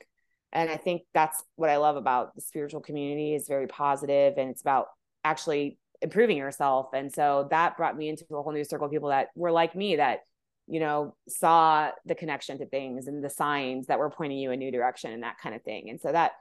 and 0.54 0.70
i 0.70 0.78
think 0.78 1.02
that's 1.14 1.44
what 1.56 1.70
i 1.70 1.78
love 1.78 1.98
about 1.98 2.34
the 2.36 2.42
spiritual 2.42 2.80
community 2.80 3.36
is 3.36 3.48
very 3.48 3.68
positive 3.68 4.38
and 4.38 4.50
it's 4.50 4.62
about 4.62 4.88
actually 5.24 5.78
improving 6.02 6.38
yourself. 6.38 6.90
And 6.94 7.14
so 7.14 7.48
that 7.52 7.78
brought 7.78 7.96
me 7.96 8.10
into 8.10 8.26
a 8.32 8.42
whole 8.42 8.52
new 8.52 8.64
circle 8.64 8.88
of 8.88 8.92
people 8.92 9.10
that 9.10 9.28
were 9.36 9.52
like 9.52 9.76
me 9.76 9.98
that, 9.98 10.20
you 10.68 10.80
know, 10.80 11.16
saw 11.28 11.92
the 12.06 12.16
connection 12.16 12.58
to 12.60 12.66
things 12.66 13.08
and 13.08 13.24
the 13.24 13.30
signs 13.30 13.88
that 13.88 14.00
were 14.00 14.10
pointing 14.10 14.40
you 14.40 14.52
a 14.52 14.58
new 14.58 14.72
direction 14.72 15.12
and 15.12 15.24
that 15.24 15.38
kind 15.42 15.56
of 15.56 15.62
thing. 15.64 15.90
And 15.90 16.02
so 16.02 16.12
that 16.12 16.32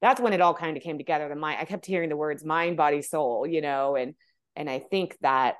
that's 0.00 0.20
when 0.20 0.32
it 0.32 0.40
all 0.40 0.54
kind 0.54 0.76
of 0.76 0.82
came 0.82 0.98
together. 0.98 1.28
The 1.28 1.34
mind, 1.34 1.58
I 1.60 1.64
kept 1.64 1.84
hearing 1.84 2.08
the 2.08 2.16
words 2.16 2.44
mind, 2.44 2.76
body, 2.76 3.02
soul, 3.02 3.46
you 3.46 3.60
know, 3.60 3.96
and 3.96 4.14
and 4.58 4.68
I 4.68 4.80
think 4.80 5.16
that 5.22 5.54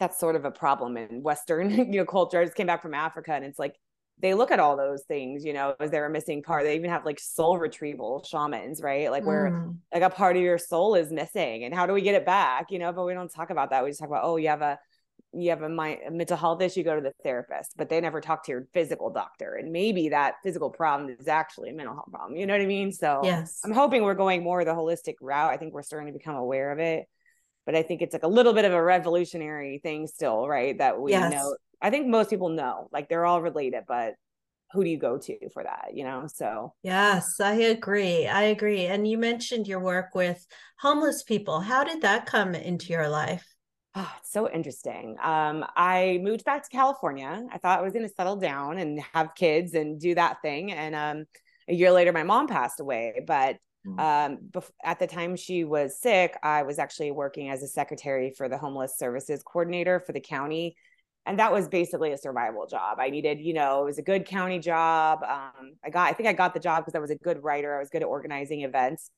that's 0.00 0.18
sort 0.18 0.34
of 0.34 0.44
a 0.44 0.50
problem 0.50 0.96
in 0.96 1.22
Western, 1.22 1.70
you 1.92 1.98
know, 1.98 2.04
culture. 2.04 2.40
I 2.40 2.44
just 2.44 2.56
came 2.56 2.66
back 2.66 2.82
from 2.82 2.94
Africa 2.94 3.32
and 3.34 3.44
it's 3.44 3.58
like 3.58 3.76
they 4.18 4.32
look 4.34 4.50
at 4.50 4.60
all 4.60 4.76
those 4.76 5.02
things, 5.04 5.44
you 5.44 5.52
know, 5.52 5.74
as 5.78 5.90
they're 5.90 6.06
a 6.06 6.10
missing 6.10 6.42
part. 6.42 6.64
They 6.64 6.76
even 6.76 6.90
have 6.90 7.04
like 7.04 7.20
soul 7.20 7.58
retrieval 7.58 8.24
shamans, 8.24 8.80
right? 8.80 9.10
Like 9.10 9.24
where 9.24 9.50
mm. 9.50 9.76
like 9.92 10.02
a 10.02 10.10
part 10.10 10.36
of 10.36 10.42
your 10.42 10.58
soul 10.58 10.94
is 10.94 11.12
missing 11.12 11.64
and 11.64 11.74
how 11.74 11.86
do 11.86 11.92
we 11.92 12.00
get 12.00 12.14
it 12.14 12.24
back? 12.24 12.70
You 12.70 12.78
know, 12.78 12.92
but 12.92 13.04
we 13.04 13.12
don't 13.12 13.32
talk 13.32 13.50
about 13.50 13.70
that. 13.70 13.84
We 13.84 13.90
just 13.90 14.00
talk 14.00 14.08
about, 14.08 14.24
oh, 14.24 14.36
you 14.36 14.48
have 14.48 14.62
a 14.62 14.78
you 15.36 15.50
have 15.50 15.62
a, 15.62 15.68
mind, 15.68 15.98
a 16.06 16.12
mental 16.12 16.36
health 16.36 16.62
issue, 16.62 16.84
go 16.84 16.94
to 16.94 17.00
the 17.00 17.12
therapist, 17.24 17.72
but 17.76 17.88
they 17.88 18.00
never 18.00 18.20
talk 18.20 18.44
to 18.44 18.52
your 18.52 18.68
physical 18.72 19.10
doctor. 19.10 19.56
And 19.56 19.72
maybe 19.72 20.10
that 20.10 20.34
physical 20.44 20.70
problem 20.70 21.10
is 21.18 21.26
actually 21.26 21.70
a 21.70 21.72
mental 21.72 21.94
health 21.94 22.10
problem. 22.12 22.36
You 22.36 22.46
know 22.46 22.54
what 22.54 22.62
I 22.62 22.66
mean? 22.66 22.92
So 22.92 23.20
yes, 23.24 23.60
I'm 23.64 23.72
hoping 23.72 24.04
we're 24.04 24.14
going 24.14 24.44
more 24.44 24.64
the 24.64 24.70
holistic 24.70 25.14
route. 25.20 25.50
I 25.50 25.56
think 25.56 25.74
we're 25.74 25.82
starting 25.82 26.12
to 26.12 26.16
become 26.16 26.36
aware 26.36 26.70
of 26.70 26.78
it. 26.78 27.06
But 27.66 27.74
I 27.74 27.82
think 27.82 28.02
it's 28.02 28.12
like 28.12 28.24
a 28.24 28.28
little 28.28 28.52
bit 28.52 28.64
of 28.64 28.72
a 28.72 28.82
revolutionary 28.82 29.78
thing 29.78 30.06
still, 30.06 30.46
right? 30.46 30.76
That 30.78 31.00
we 31.00 31.12
yes. 31.12 31.32
know 31.32 31.56
I 31.84 31.90
think 31.90 32.06
most 32.06 32.30
people 32.30 32.48
know, 32.48 32.88
like 32.92 33.10
they're 33.10 33.26
all 33.26 33.42
related, 33.42 33.84
but 33.86 34.14
who 34.72 34.82
do 34.82 34.88
you 34.88 34.98
go 34.98 35.18
to 35.18 35.50
for 35.50 35.62
that, 35.62 35.90
you 35.92 36.02
know? 36.02 36.26
So, 36.32 36.72
yes, 36.82 37.38
I 37.40 37.54
agree. 37.54 38.26
I 38.26 38.44
agree. 38.44 38.86
And 38.86 39.06
you 39.06 39.18
mentioned 39.18 39.68
your 39.68 39.80
work 39.80 40.14
with 40.14 40.46
homeless 40.80 41.22
people. 41.22 41.60
How 41.60 41.84
did 41.84 42.00
that 42.00 42.24
come 42.24 42.54
into 42.54 42.86
your 42.92 43.08
life? 43.08 43.46
Oh, 43.94 44.10
it's 44.18 44.32
so 44.32 44.50
interesting. 44.50 45.16
Um, 45.22 45.64
I 45.76 46.20
moved 46.22 46.44
back 46.44 46.62
to 46.64 46.70
California. 46.70 47.44
I 47.52 47.58
thought 47.58 47.78
I 47.78 47.82
was 47.82 47.92
going 47.92 48.08
to 48.08 48.14
settle 48.14 48.36
down 48.36 48.78
and 48.78 49.00
have 49.12 49.34
kids 49.34 49.74
and 49.74 50.00
do 50.00 50.14
that 50.14 50.40
thing. 50.40 50.72
And 50.72 50.94
um, 50.94 51.26
a 51.68 51.74
year 51.74 51.92
later, 51.92 52.12
my 52.12 52.24
mom 52.24 52.46
passed 52.46 52.80
away. 52.80 53.22
But. 53.26 53.56
Um, 53.98 54.38
bef- 54.50 54.70
at 54.82 54.98
the 54.98 55.06
time 55.06 55.36
she 55.36 55.64
was 55.64 56.00
sick, 56.00 56.36
I 56.42 56.62
was 56.62 56.78
actually 56.78 57.10
working 57.10 57.50
as 57.50 57.62
a 57.62 57.68
secretary 57.68 58.32
for 58.36 58.48
the 58.48 58.58
homeless 58.58 58.98
services 58.98 59.42
coordinator 59.42 60.00
for 60.00 60.12
the 60.12 60.20
county 60.20 60.76
and 61.26 61.38
that 61.38 61.52
was 61.52 61.68
basically 61.68 62.12
a 62.12 62.18
survival 62.18 62.66
job. 62.66 62.98
I 63.00 63.08
needed, 63.08 63.40
you 63.40 63.54
know, 63.54 63.82
it 63.82 63.84
was 63.84 63.98
a 63.98 64.02
good 64.02 64.26
county 64.26 64.58
job. 64.58 65.22
Um, 65.22 65.72
I 65.84 65.90
got, 65.90 66.10
I 66.10 66.12
think 66.12 66.28
I 66.28 66.32
got 66.34 66.52
the 66.52 66.60
job 66.60 66.84
because 66.84 66.94
I 66.94 66.98
was 66.98 67.10
a 67.10 67.16
good 67.16 67.42
writer. 67.42 67.74
I 67.74 67.78
was 67.78 67.88
good 67.88 68.02
at 68.02 68.08
organizing 68.08 68.60
events, 68.60 69.10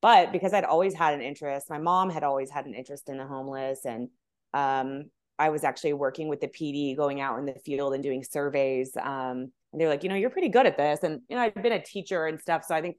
but 0.00 0.32
because 0.32 0.52
I'd 0.52 0.64
always 0.64 0.94
had 0.94 1.14
an 1.14 1.20
interest, 1.20 1.70
my 1.70 1.78
mom 1.78 2.10
had 2.10 2.24
always 2.24 2.50
had 2.50 2.66
an 2.66 2.74
interest 2.74 3.08
in 3.08 3.16
the 3.16 3.26
homeless, 3.26 3.84
and 3.84 4.08
um, 4.52 5.04
I 5.38 5.50
was 5.50 5.62
actually 5.62 5.92
working 5.92 6.28
with 6.28 6.40
the 6.40 6.48
PD, 6.48 6.96
going 6.96 7.20
out 7.20 7.38
in 7.38 7.46
the 7.46 7.54
field 7.64 7.94
and 7.94 8.02
doing 8.02 8.24
surveys. 8.24 8.96
Um, 9.00 9.52
and 9.72 9.80
they're 9.80 9.88
like, 9.88 10.02
you 10.02 10.08
know, 10.08 10.16
you're 10.16 10.30
pretty 10.30 10.48
good 10.48 10.66
at 10.66 10.76
this, 10.76 11.00
and 11.04 11.20
you 11.28 11.36
know, 11.36 11.42
I've 11.42 11.54
been 11.54 11.72
a 11.72 11.82
teacher 11.82 12.26
and 12.26 12.40
stuff, 12.40 12.64
so 12.64 12.74
I 12.74 12.80
think 12.80 12.96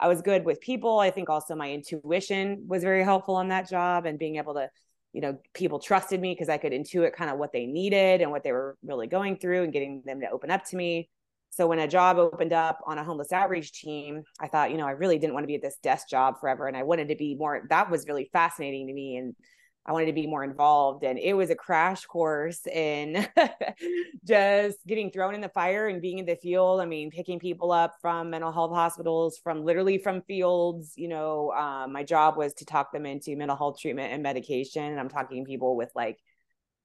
I 0.00 0.08
was 0.08 0.22
good 0.22 0.44
with 0.44 0.60
people. 0.60 0.98
I 0.98 1.10
think 1.10 1.28
also 1.28 1.54
my 1.54 1.70
intuition 1.70 2.64
was 2.66 2.82
very 2.82 3.04
helpful 3.04 3.36
on 3.36 3.48
that 3.48 3.68
job, 3.68 4.06
and 4.06 4.18
being 4.18 4.36
able 4.36 4.54
to 4.54 4.70
you 5.12 5.20
know 5.20 5.38
people 5.54 5.78
trusted 5.78 6.20
me 6.20 6.32
because 6.32 6.48
i 6.48 6.56
could 6.56 6.72
intuit 6.72 7.12
kind 7.12 7.30
of 7.30 7.38
what 7.38 7.52
they 7.52 7.66
needed 7.66 8.20
and 8.20 8.30
what 8.30 8.42
they 8.42 8.52
were 8.52 8.76
really 8.82 9.06
going 9.06 9.36
through 9.36 9.64
and 9.64 9.72
getting 9.72 10.02
them 10.04 10.20
to 10.20 10.30
open 10.30 10.50
up 10.50 10.64
to 10.64 10.76
me 10.76 11.08
so 11.50 11.66
when 11.66 11.80
a 11.80 11.88
job 11.88 12.16
opened 12.16 12.52
up 12.52 12.78
on 12.86 12.98
a 12.98 13.04
homeless 13.04 13.32
outreach 13.32 13.72
team 13.72 14.22
i 14.40 14.46
thought 14.46 14.70
you 14.70 14.76
know 14.76 14.86
i 14.86 14.92
really 14.92 15.18
didn't 15.18 15.34
want 15.34 15.42
to 15.42 15.48
be 15.48 15.56
at 15.56 15.62
this 15.62 15.78
desk 15.82 16.08
job 16.08 16.38
forever 16.40 16.68
and 16.68 16.76
i 16.76 16.82
wanted 16.82 17.08
to 17.08 17.16
be 17.16 17.34
more 17.34 17.62
that 17.68 17.90
was 17.90 18.06
really 18.06 18.30
fascinating 18.32 18.86
to 18.86 18.92
me 18.92 19.16
and 19.16 19.34
I 19.86 19.92
wanted 19.92 20.06
to 20.06 20.12
be 20.12 20.26
more 20.26 20.44
involved. 20.44 21.04
And 21.04 21.18
it 21.18 21.32
was 21.32 21.50
a 21.50 21.54
crash 21.54 22.04
course 22.04 22.66
in 22.66 23.26
just 24.24 24.78
getting 24.86 25.10
thrown 25.10 25.34
in 25.34 25.40
the 25.40 25.48
fire 25.48 25.88
and 25.88 26.02
being 26.02 26.18
in 26.18 26.26
the 26.26 26.36
field. 26.36 26.80
I 26.80 26.86
mean, 26.86 27.10
picking 27.10 27.38
people 27.38 27.72
up 27.72 27.94
from 28.00 28.30
mental 28.30 28.52
health 28.52 28.72
hospitals, 28.72 29.38
from 29.42 29.64
literally 29.64 29.98
from 29.98 30.22
fields. 30.22 30.92
You 30.96 31.08
know, 31.08 31.52
um, 31.52 31.92
my 31.92 32.04
job 32.04 32.36
was 32.36 32.52
to 32.54 32.66
talk 32.66 32.92
them 32.92 33.06
into 33.06 33.36
mental 33.36 33.56
health 33.56 33.80
treatment 33.80 34.12
and 34.12 34.22
medication. 34.22 34.84
And 34.84 35.00
I'm 35.00 35.08
talking 35.08 35.44
people 35.44 35.76
with 35.76 35.90
like 35.94 36.18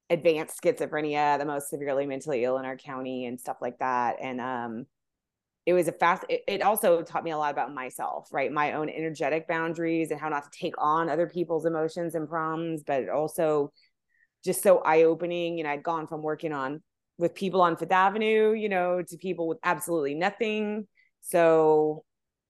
advanced 0.10 0.62
schizophrenia, 0.62 1.38
the 1.38 1.46
most 1.46 1.70
severely 1.70 2.06
mentally 2.06 2.44
ill 2.44 2.58
in 2.58 2.66
our 2.66 2.78
county 2.78 3.26
and 3.26 3.40
stuff 3.40 3.58
like 3.62 3.80
that. 3.80 4.18
And 4.22 4.40
um, 4.40 4.86
it 5.66 5.74
was 5.74 5.88
a 5.88 5.92
fast 5.92 6.24
it, 6.30 6.44
it, 6.48 6.62
also 6.62 7.02
taught 7.02 7.24
me 7.24 7.32
a 7.32 7.38
lot 7.38 7.52
about 7.52 7.74
myself 7.74 8.28
right? 8.32 8.52
My 8.52 8.74
own 8.74 8.90
energetic 8.90 9.48
boundaries 9.48 10.12
and 10.12 10.20
how 10.20 10.30
not 10.30 10.52
to 10.52 10.58
take 10.58 10.76
on 10.78 11.10
other 11.10 11.28
people's 11.28 11.66
emotions 11.66 12.16
and 12.16 12.30
problems 12.30 12.84
but 12.86 13.10
also 13.10 13.72
just 14.44 14.62
so 14.62 14.80
eye-opening. 14.80 15.58
You 15.58 15.64
know 15.64 15.72
i'd 15.72 15.84
gone 15.84 16.08
from 16.08 16.22
working 16.22 16.54
on 16.54 16.82
with 17.18 17.34
people 17.34 17.62
on 17.62 17.78
fifth 17.78 17.92
avenue 17.92 18.54
you 18.54 18.70
know 18.70 19.02
to 19.02 19.18
people 19.18 19.48
with 19.48 19.60
absolutely 19.64 20.16
nothing. 20.16 20.88
So 21.22 22.04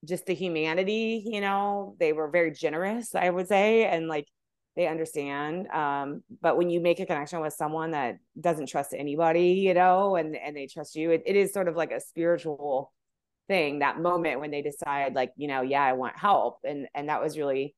just 0.05 0.25
the 0.25 0.36
humanity 0.36 1.24
you 1.25 1.41
know 1.41 1.95
they 2.00 2.13
were 2.13 2.29
very 2.29 2.51
generous 2.51 3.15
i 3.15 3.27
would 3.27 3.48
say 3.48 3.86
and 3.86 4.07
like 4.07 4.27
they 4.75 4.88
understand. 4.88 5.67
Um, 5.67 6.22
but 6.41 6.57
when 6.57 6.69
you 6.69 6.81
make 6.81 7.00
a 7.00 7.05
connection 7.05 7.39
with 7.39 7.53
someone 7.53 7.91
that 7.91 8.17
doesn't 8.39 8.67
trust 8.67 8.93
anybody 8.93 9.53
you 9.53 9.74
know 9.74 10.15
and 10.15 10.36
and 10.36 10.55
they 10.55 10.67
trust 10.67 10.95
you 10.95 11.12
it, 11.12 11.24
it 11.25 11.36
is 11.36 11.53
sort 11.53 11.67
of 11.67 11.75
like 11.75 11.91
a 11.91 12.01
spiritual 12.01 12.91
thing 13.48 13.80
that 13.80 14.00
moment 14.00 14.40
when 14.40 14.52
they 14.52 14.62
decide 14.62 15.14
like 15.14 15.32
you 15.38 15.48
know 15.48 15.62
yeah 15.62 15.84
i 15.84 15.94
want 15.94 16.18
help 16.18 16.60
and 16.64 16.88
and 16.96 17.10
that 17.10 17.22
was 17.22 17.38
really 17.38 17.75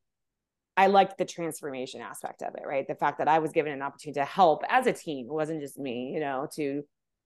i 0.76 0.86
liked 0.86 1.18
the 1.18 1.24
transformation 1.24 2.00
aspect 2.00 2.42
of 2.42 2.54
it 2.54 2.62
right? 2.66 2.86
The 2.88 2.94
fact 2.94 3.18
that 3.18 3.28
i 3.28 3.38
was 3.38 3.52
given 3.52 3.72
an 3.72 3.82
opportunity 3.82 4.20
to 4.20 4.24
help 4.24 4.62
as 4.68 4.86
a 4.86 4.92
team 4.92 5.26
it 5.26 5.32
wasn't 5.32 5.60
just 5.60 5.78
me 5.78 6.12
you 6.14 6.20
know 6.20 6.48
to 6.54 6.82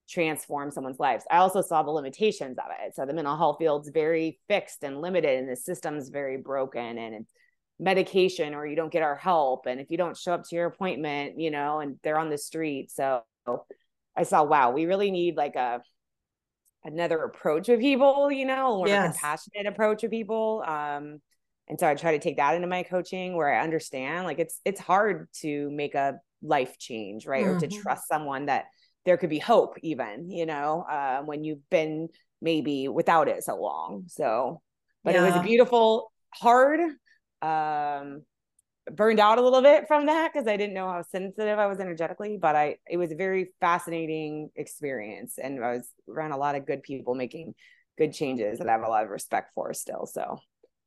transform 0.09 0.71
someone's 0.71 1.01
lives. 1.01 1.25
I 1.31 1.39
also 1.39 1.63
saw 1.63 1.83
the 1.83 1.91
limitations 1.91 2.59
of 2.59 2.67
it. 2.85 2.95
So 2.95 3.07
the 3.07 3.15
mental 3.15 3.37
health 3.37 3.57
field's 3.59 3.89
very 3.89 4.39
fixed 4.49 4.83
and 4.83 5.01
limited 5.01 5.39
and 5.39 5.49
the 5.49 5.57
system's 5.57 6.09
very 6.09 6.37
broken 6.37 6.99
and 6.99 7.15
it's 7.15 7.33
medication 7.79 8.55
or 8.55 8.67
you 8.67 8.77
don't 8.77 8.93
get 8.93 9.03
our 9.03 9.17
help 9.17 9.67
and 9.67 9.81
if 9.81 9.91
you 9.91 9.97
don't 9.97 10.17
show 10.17 10.35
up 10.35 10.45
to 10.45 10.55
your 10.55 10.67
appointment 10.67 11.41
you 11.41 11.51
know 11.51 11.81
and 11.81 11.99
they're 12.03 12.19
on 12.19 12.31
the 12.31 12.39
street. 12.39 12.91
So 12.91 13.23
i 14.15 14.25
saw 14.25 14.45
wow 14.45 14.71
we 14.71 14.85
really 14.85 15.11
need 15.11 15.37
like 15.37 15.57
a 15.57 15.83
another 16.85 17.23
approach 17.23 17.69
with 17.69 17.81
people, 17.81 18.31
you 18.31 18.45
know, 18.45 18.75
a 18.75 18.77
more 18.77 18.89
yes. 18.89 19.13
compassionate 19.13 19.67
approach 19.67 20.03
with 20.03 20.11
people. 20.11 20.65
Um, 20.67 21.21
and 21.69 21.79
so 21.79 21.89
I 21.89 21.95
try 21.95 22.13
to 22.13 22.19
take 22.19 22.37
that 22.37 22.55
into 22.55 22.67
my 22.67 22.83
coaching 22.83 23.37
where 23.37 23.53
I 23.53 23.63
understand 23.63 24.25
like 24.25 24.39
it's 24.39 24.61
it's 24.65 24.81
hard 24.81 25.29
to 25.41 25.71
make 25.71 25.95
a 25.95 26.19
life 26.43 26.77
change, 26.79 27.27
right? 27.27 27.45
Mm-hmm. 27.45 27.57
Or 27.57 27.61
to 27.61 27.67
mm-hmm. 27.69 27.83
trust 27.83 28.09
someone 28.09 28.47
that 28.47 28.67
there 29.05 29.17
could 29.17 29.31
be 29.31 29.39
hope 29.39 29.77
even, 29.83 30.31
you 30.31 30.47
know, 30.47 30.85
uh, 30.89 31.23
when 31.23 31.45
you've 31.45 31.69
been 31.71 32.09
maybe 32.41 32.89
without 32.89 33.29
it 33.29 33.43
so 33.45 33.57
long. 33.57 34.05
So, 34.09 34.61
but 35.05 35.15
yeah. 35.15 35.23
it 35.23 35.27
was 35.27 35.37
a 35.37 35.43
beautiful, 35.43 36.13
hard, 36.31 36.81
um, 37.41 38.23
burned 38.91 39.21
out 39.21 39.39
a 39.39 39.43
little 39.43 39.63
bit 39.63 39.87
from 39.87 40.07
that 40.07 40.33
because 40.33 40.49
I 40.49 40.57
didn't 40.57 40.75
know 40.75 40.89
how 40.89 41.03
sensitive 41.03 41.59
I 41.59 41.67
was 41.67 41.79
energetically, 41.79 42.39
but 42.41 42.57
I 42.57 42.77
it 42.89 42.97
was 42.97 43.13
a 43.13 43.17
very 43.17 43.53
fascinating 43.61 44.51
experience 44.57 45.39
and 45.39 45.63
I 45.65 45.73
was 45.73 45.91
around 46.09 46.33
a 46.33 46.37
lot 46.37 46.55
of 46.55 46.67
good 46.67 46.83
people 46.83 47.15
making 47.15 47.55
good 47.97 48.13
changes 48.13 48.59
that 48.59 48.69
I 48.69 48.73
have 48.73 48.83
a 48.83 48.89
lot 48.89 49.05
of 49.05 49.11
respect 49.11 49.53
for 49.55 49.73
still. 49.75 50.07
So 50.07 50.39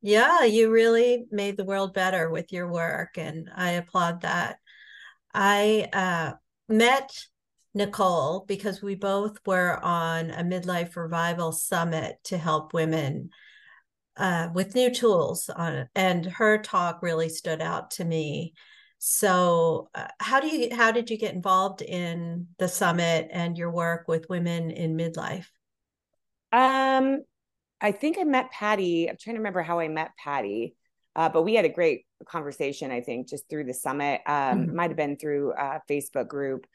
yeah, 0.02 0.44
you 0.44 0.70
really 0.70 1.26
made 1.30 1.56
the 1.56 1.64
world 1.64 1.94
better 1.94 2.30
with 2.30 2.52
your 2.52 2.70
work 2.70 3.16
and 3.16 3.48
I 3.54 3.72
applaud 3.72 4.22
that. 4.22 4.58
I 5.32 5.88
uh, 5.92 6.32
met 6.68 7.10
Nicole 7.74 8.44
because 8.46 8.82
we 8.82 8.94
both 8.94 9.38
were 9.46 9.78
on 9.82 10.30
a 10.30 10.42
midlife 10.42 10.96
revival 10.96 11.52
summit 11.52 12.16
to 12.24 12.38
help 12.38 12.72
women 12.72 13.30
uh, 14.16 14.48
with 14.54 14.74
new 14.74 14.92
tools 14.92 15.48
on 15.48 15.88
and 15.94 16.24
her 16.26 16.58
talk 16.58 17.02
really 17.02 17.28
stood 17.28 17.60
out 17.60 17.90
to 17.92 18.04
me. 18.04 18.54
So, 18.98 19.90
uh, 19.94 20.08
how 20.18 20.40
do 20.40 20.48
you 20.48 20.74
how 20.74 20.90
did 20.90 21.10
you 21.10 21.18
get 21.18 21.34
involved 21.34 21.82
in 21.82 22.48
the 22.58 22.68
summit 22.68 23.28
and 23.30 23.58
your 23.58 23.70
work 23.70 24.08
with 24.08 24.28
women 24.30 24.70
in 24.70 24.96
midlife? 24.96 25.46
Um, 26.50 27.22
I 27.80 27.92
think 27.92 28.18
I 28.18 28.24
met 28.24 28.50
Patty. 28.50 29.08
I'm 29.10 29.16
trying 29.20 29.34
to 29.34 29.40
remember 29.40 29.62
how 29.62 29.80
I 29.80 29.88
met 29.88 30.12
Patty, 30.22 30.76
uh, 31.14 31.28
but 31.28 31.42
we 31.42 31.54
had 31.54 31.66
a 31.66 31.70
great 31.70 32.06
conversation. 32.26 32.90
I 32.90 33.02
think 33.02 33.28
just 33.28 33.48
through 33.50 33.64
the 33.64 33.74
summit. 33.74 34.22
Um, 34.26 34.34
mm-hmm. 34.34 34.76
might 34.76 34.90
have 34.90 34.96
been 34.96 35.18
through 35.18 35.52
a 35.52 35.82
Facebook 35.88 36.28
group, 36.28 36.66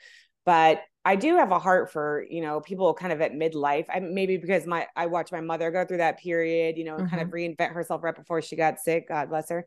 but 0.45 0.81
I 1.03 1.15
do 1.15 1.35
have 1.37 1.51
a 1.51 1.59
heart 1.59 1.91
for, 1.91 2.25
you 2.29 2.41
know, 2.41 2.61
people 2.61 2.93
kind 2.93 3.11
of 3.11 3.21
at 3.21 3.33
midlife. 3.33 3.85
I 3.89 3.99
maybe 3.99 4.37
because 4.37 4.67
my 4.67 4.87
I 4.95 5.07
watched 5.07 5.31
my 5.31 5.41
mother 5.41 5.71
go 5.71 5.83
through 5.85 5.97
that 5.97 6.19
period, 6.19 6.77
you 6.77 6.83
know, 6.83 6.95
mm-hmm. 6.95 7.07
kind 7.07 7.21
of 7.21 7.29
mm-hmm. 7.29 7.53
reinvent 7.61 7.73
herself 7.73 8.03
right 8.03 8.15
before 8.15 8.41
she 8.41 8.55
got 8.55 8.79
sick. 8.79 9.07
God 9.07 9.29
bless 9.29 9.49
her. 9.49 9.65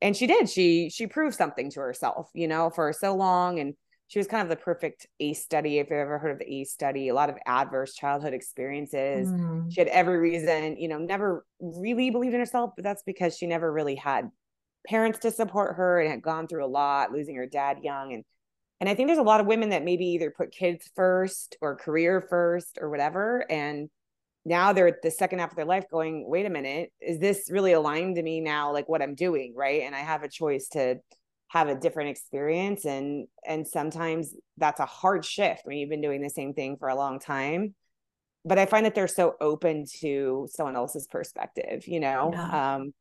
And 0.00 0.16
she 0.16 0.26
did. 0.26 0.48
She 0.48 0.90
she 0.90 1.06
proved 1.06 1.36
something 1.36 1.70
to 1.70 1.80
herself, 1.80 2.30
you 2.34 2.48
know, 2.48 2.70
for 2.70 2.92
so 2.92 3.14
long. 3.14 3.60
And 3.60 3.74
she 4.08 4.18
was 4.18 4.26
kind 4.26 4.42
of 4.42 4.48
the 4.48 4.62
perfect 4.62 5.06
ACE 5.20 5.42
study. 5.42 5.78
If 5.78 5.88
you've 5.88 5.98
ever 5.98 6.18
heard 6.18 6.32
of 6.32 6.38
the 6.38 6.52
ACE 6.52 6.72
study, 6.72 7.08
a 7.08 7.14
lot 7.14 7.30
of 7.30 7.36
adverse 7.46 7.94
childhood 7.94 8.34
experiences. 8.34 9.28
Mm. 9.28 9.72
She 9.72 9.80
had 9.80 9.88
every 9.88 10.18
reason, 10.18 10.76
you 10.76 10.88
know, 10.88 10.98
never 10.98 11.46
really 11.60 12.10
believed 12.10 12.34
in 12.34 12.40
herself, 12.40 12.72
but 12.76 12.82
that's 12.82 13.02
because 13.04 13.38
she 13.38 13.46
never 13.46 13.72
really 13.72 13.94
had 13.94 14.30
parents 14.86 15.20
to 15.20 15.30
support 15.30 15.76
her 15.76 16.00
and 16.00 16.10
had 16.10 16.20
gone 16.22 16.46
through 16.46 16.64
a 16.64 16.66
lot, 16.66 17.12
losing 17.12 17.36
her 17.36 17.46
dad 17.46 17.78
young. 17.82 18.12
And 18.12 18.24
and 18.82 18.88
I 18.88 18.96
think 18.96 19.06
there's 19.06 19.20
a 19.20 19.22
lot 19.22 19.40
of 19.40 19.46
women 19.46 19.68
that 19.68 19.84
maybe 19.84 20.06
either 20.06 20.32
put 20.32 20.50
kids 20.50 20.90
first 20.96 21.56
or 21.60 21.76
career 21.76 22.20
first 22.28 22.78
or 22.80 22.90
whatever. 22.90 23.46
And 23.48 23.88
now 24.44 24.72
they're 24.72 24.88
at 24.88 25.02
the 25.04 25.10
second 25.12 25.38
half 25.38 25.50
of 25.50 25.56
their 25.56 25.64
life 25.64 25.84
going, 25.88 26.28
wait 26.28 26.46
a 26.46 26.50
minute, 26.50 26.90
is 27.00 27.20
this 27.20 27.48
really 27.48 27.74
aligned 27.74 28.16
to 28.16 28.24
me 28.24 28.40
now, 28.40 28.72
like 28.72 28.88
what 28.88 29.00
I'm 29.00 29.14
doing? 29.14 29.54
Right. 29.56 29.82
And 29.82 29.94
I 29.94 30.00
have 30.00 30.24
a 30.24 30.28
choice 30.28 30.66
to 30.70 30.96
have 31.46 31.68
a 31.68 31.76
different 31.76 32.10
experience. 32.10 32.84
And 32.84 33.28
and 33.46 33.68
sometimes 33.68 34.34
that's 34.58 34.80
a 34.80 34.86
hard 34.86 35.24
shift 35.24 35.60
when 35.62 35.76
you've 35.76 35.88
been 35.88 36.00
doing 36.00 36.20
the 36.20 36.28
same 36.28 36.52
thing 36.52 36.76
for 36.76 36.88
a 36.88 36.96
long 36.96 37.20
time. 37.20 37.76
But 38.44 38.58
I 38.58 38.66
find 38.66 38.84
that 38.84 38.96
they're 38.96 39.06
so 39.06 39.36
open 39.40 39.84
to 40.00 40.48
someone 40.50 40.74
else's 40.74 41.06
perspective, 41.06 41.86
you 41.86 42.00
know. 42.00 42.32
Yeah. 42.32 42.74
Um, 42.74 42.94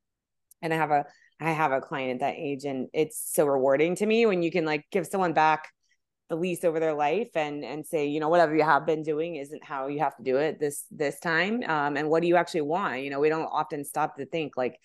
and 0.61 0.71
I 0.71 0.77
have 0.77 0.91
a 0.91 1.05
I 1.41 1.51
have 1.51 1.71
a 1.71 1.81
client 1.81 2.11
at 2.11 2.19
that 2.19 2.35
age 2.37 2.65
and 2.65 2.87
it's 2.93 3.33
so 3.33 3.45
rewarding 3.45 3.95
to 3.95 4.05
me 4.05 4.25
when 4.25 4.43
you 4.43 4.51
can 4.51 4.63
like 4.63 4.85
give 4.91 5.07
someone 5.07 5.33
back 5.33 5.69
the 6.29 6.35
lease 6.35 6.63
over 6.63 6.79
their 6.79 6.93
life 6.93 7.29
and 7.35 7.65
and 7.65 7.85
say 7.85 8.05
you 8.07 8.19
know 8.19 8.29
whatever 8.29 8.55
you 8.55 8.63
have 8.63 8.85
been 8.85 9.03
doing 9.03 9.35
isn't 9.35 9.63
how 9.63 9.87
you 9.87 9.99
have 9.99 10.15
to 10.15 10.23
do 10.23 10.37
it 10.37 10.59
this 10.59 10.85
this 10.91 11.19
time 11.19 11.61
um, 11.67 11.97
and 11.97 12.09
what 12.09 12.21
do 12.21 12.27
you 12.27 12.37
actually 12.37 12.61
want? 12.61 13.01
You 13.01 13.09
know 13.09 13.19
we 13.19 13.29
don't 13.29 13.49
often 13.51 13.83
stop 13.83 14.15
to 14.17 14.25
think 14.25 14.55
like 14.55 14.79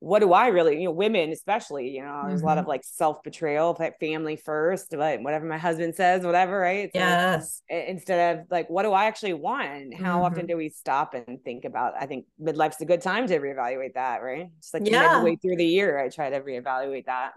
what 0.00 0.20
do 0.20 0.32
I 0.32 0.48
really, 0.48 0.78
you 0.78 0.84
know, 0.84 0.92
women 0.92 1.30
especially, 1.30 1.90
you 1.90 2.02
know, 2.02 2.22
there's 2.26 2.38
mm-hmm. 2.38 2.44
a 2.44 2.48
lot 2.48 2.58
of 2.58 2.62
mm-hmm. 2.62 2.70
like 2.70 2.84
self 2.84 3.22
betrayal, 3.22 3.76
like 3.78 3.98
family 3.98 4.36
first, 4.36 4.90
but 4.90 5.22
whatever 5.22 5.44
my 5.44 5.58
husband 5.58 5.94
says, 5.96 6.24
whatever, 6.24 6.58
right? 6.58 6.90
So 6.94 7.00
yes. 7.00 7.62
instead 7.68 8.38
of 8.38 8.46
like, 8.50 8.70
what 8.70 8.84
do 8.84 8.92
I 8.92 9.06
actually 9.06 9.34
want? 9.34 9.94
How 9.94 10.16
mm-hmm. 10.16 10.24
often 10.24 10.46
do 10.46 10.56
we 10.56 10.68
stop 10.68 11.14
and 11.14 11.42
think 11.42 11.64
about? 11.64 11.94
I 11.98 12.06
think 12.06 12.26
midlife's 12.38 12.80
a 12.80 12.84
good 12.84 13.02
time 13.02 13.26
to 13.26 13.38
reevaluate 13.40 13.94
that, 13.94 14.22
right? 14.22 14.48
Just 14.60 14.72
like 14.72 14.88
yeah. 14.88 15.16
midway 15.16 15.36
through 15.36 15.56
the 15.56 15.66
year, 15.66 15.98
I 15.98 16.08
try 16.10 16.30
to 16.30 16.40
reevaluate 16.40 17.06
that. 17.06 17.32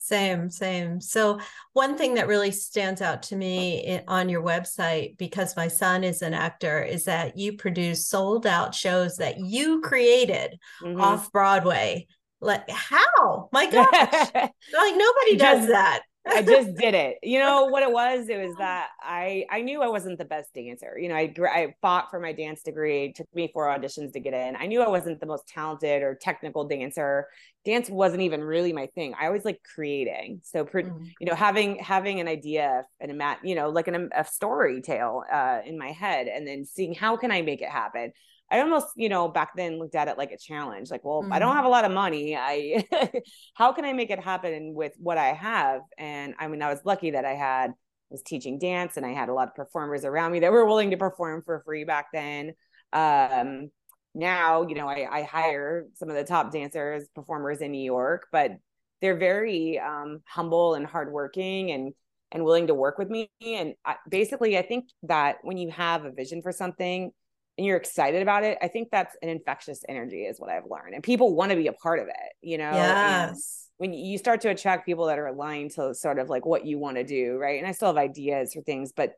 Same, 0.00 0.48
same. 0.48 1.00
So, 1.00 1.38
one 1.72 1.98
thing 1.98 2.14
that 2.14 2.28
really 2.28 2.50
stands 2.50 3.02
out 3.02 3.22
to 3.24 3.36
me 3.36 4.00
on 4.06 4.28
your 4.28 4.42
website, 4.42 5.18
because 5.18 5.56
my 5.56 5.68
son 5.68 6.04
is 6.04 6.22
an 6.22 6.34
actor, 6.34 6.80
is 6.80 7.04
that 7.04 7.36
you 7.36 7.56
produce 7.56 8.06
sold 8.06 8.46
out 8.46 8.74
shows 8.74 9.16
that 9.16 9.38
you 9.38 9.80
created 9.80 10.58
mm-hmm. 10.82 11.00
off 11.00 11.30
Broadway. 11.32 12.06
Like, 12.40 12.70
how? 12.70 13.48
My 13.52 13.68
gosh. 13.70 13.90
like, 14.34 14.94
nobody 14.96 15.36
does 15.36 15.66
that. 15.66 16.02
I 16.28 16.42
just 16.42 16.74
did 16.76 16.94
it. 16.94 17.18
You 17.22 17.38
know 17.38 17.66
what 17.66 17.82
it 17.82 17.90
was? 17.90 18.28
It 18.28 18.44
was 18.44 18.54
that 18.56 18.88
I 19.00 19.44
I 19.50 19.62
knew 19.62 19.82
I 19.82 19.88
wasn't 19.88 20.18
the 20.18 20.24
best 20.24 20.54
dancer. 20.54 20.98
You 20.98 21.08
know, 21.08 21.16
I 21.16 21.32
I 21.42 21.74
fought 21.80 22.10
for 22.10 22.20
my 22.20 22.32
dance 22.32 22.62
degree. 22.62 23.06
It 23.06 23.16
took 23.16 23.26
me 23.34 23.50
four 23.52 23.66
auditions 23.66 24.12
to 24.12 24.20
get 24.20 24.34
in. 24.34 24.56
I 24.56 24.66
knew 24.66 24.82
I 24.82 24.88
wasn't 24.88 25.20
the 25.20 25.26
most 25.26 25.48
talented 25.48 26.02
or 26.02 26.14
technical 26.14 26.64
dancer. 26.64 27.26
Dance 27.64 27.90
wasn't 27.90 28.22
even 28.22 28.42
really 28.42 28.72
my 28.72 28.86
thing. 28.94 29.14
I 29.20 29.26
always 29.26 29.44
like 29.44 29.60
creating. 29.74 30.40
So, 30.44 30.64
mm. 30.64 31.06
you 31.20 31.26
know, 31.26 31.34
having 31.34 31.78
having 31.78 32.20
an 32.20 32.28
idea 32.28 32.84
and 33.00 33.10
a 33.10 33.14
mat, 33.14 33.38
you 33.42 33.54
know, 33.54 33.70
like 33.70 33.88
an, 33.88 34.10
a 34.14 34.24
story 34.24 34.80
tale 34.80 35.24
uh, 35.32 35.60
in 35.64 35.78
my 35.78 35.92
head, 35.92 36.28
and 36.28 36.46
then 36.46 36.64
seeing 36.64 36.94
how 36.94 37.16
can 37.16 37.30
I 37.30 37.42
make 37.42 37.62
it 37.62 37.68
happen. 37.68 38.12
I 38.50 38.60
almost, 38.60 38.88
you 38.96 39.08
know, 39.08 39.28
back 39.28 39.50
then 39.56 39.78
looked 39.78 39.94
at 39.94 40.08
it 40.08 40.16
like 40.16 40.32
a 40.32 40.38
challenge. 40.38 40.90
Like, 40.90 41.04
well, 41.04 41.22
mm-hmm. 41.22 41.32
I 41.32 41.38
don't 41.38 41.48
mm-hmm. 41.48 41.56
have 41.56 41.64
a 41.66 41.68
lot 41.68 41.84
of 41.84 41.92
money. 41.92 42.36
I 42.36 42.84
how 43.54 43.72
can 43.72 43.84
I 43.84 43.92
make 43.92 44.10
it 44.10 44.22
happen 44.22 44.72
with 44.74 44.92
what 44.98 45.18
I 45.18 45.32
have? 45.34 45.82
And 45.98 46.34
I 46.38 46.48
mean, 46.48 46.62
I 46.62 46.70
was 46.70 46.80
lucky 46.84 47.12
that 47.12 47.24
I 47.24 47.34
had 47.34 47.72
was 48.10 48.22
teaching 48.22 48.58
dance 48.58 48.96
and 48.96 49.04
I 49.04 49.12
had 49.12 49.28
a 49.28 49.34
lot 49.34 49.48
of 49.48 49.54
performers 49.54 50.04
around 50.04 50.32
me 50.32 50.40
that 50.40 50.52
were 50.52 50.64
willing 50.64 50.90
to 50.92 50.96
perform 50.96 51.42
for 51.44 51.62
free 51.66 51.84
back 51.84 52.06
then. 52.12 52.54
Um, 52.92 53.70
now, 54.14 54.66
you 54.66 54.74
know, 54.74 54.88
I, 54.88 55.06
I 55.10 55.22
hire 55.22 55.86
some 55.94 56.08
of 56.08 56.16
the 56.16 56.24
top 56.24 56.50
dancers, 56.50 57.06
performers 57.14 57.60
in 57.60 57.70
New 57.70 57.84
York, 57.84 58.26
but 58.32 58.52
they're 59.00 59.16
very 59.18 59.78
um, 59.78 60.22
humble 60.26 60.74
and 60.74 60.86
hardworking 60.86 61.70
and 61.70 61.92
and 62.30 62.44
willing 62.44 62.66
to 62.66 62.74
work 62.74 62.98
with 62.98 63.08
me. 63.08 63.30
And 63.40 63.74
I, 63.86 63.96
basically, 64.06 64.58
I 64.58 64.62
think 64.62 64.90
that 65.04 65.38
when 65.42 65.56
you 65.56 65.70
have 65.70 66.04
a 66.04 66.10
vision 66.10 66.42
for 66.42 66.52
something, 66.52 67.10
and 67.58 67.66
you're 67.66 67.76
excited 67.76 68.22
about 68.22 68.44
it, 68.44 68.56
I 68.62 68.68
think 68.68 68.88
that's 68.90 69.16
an 69.20 69.28
infectious 69.28 69.82
energy, 69.88 70.22
is 70.22 70.38
what 70.38 70.48
I've 70.48 70.64
learned. 70.70 70.94
And 70.94 71.02
people 71.02 71.34
want 71.34 71.50
to 71.50 71.56
be 71.56 71.66
a 71.66 71.72
part 71.72 71.98
of 71.98 72.06
it, 72.06 72.32
you 72.40 72.56
know? 72.56 72.70
Yes. 72.70 73.68
And 73.80 73.90
when 73.90 73.92
you 73.92 74.16
start 74.16 74.40
to 74.42 74.48
attract 74.50 74.86
people 74.86 75.06
that 75.06 75.18
are 75.18 75.26
aligned 75.26 75.72
to 75.72 75.92
sort 75.94 76.18
of 76.18 76.28
like 76.28 76.46
what 76.46 76.64
you 76.64 76.78
want 76.78 76.96
to 76.96 77.04
do, 77.04 77.36
right? 77.36 77.58
And 77.58 77.66
I 77.66 77.72
still 77.72 77.88
have 77.88 77.96
ideas 77.96 78.54
for 78.54 78.62
things, 78.62 78.92
but 78.92 79.12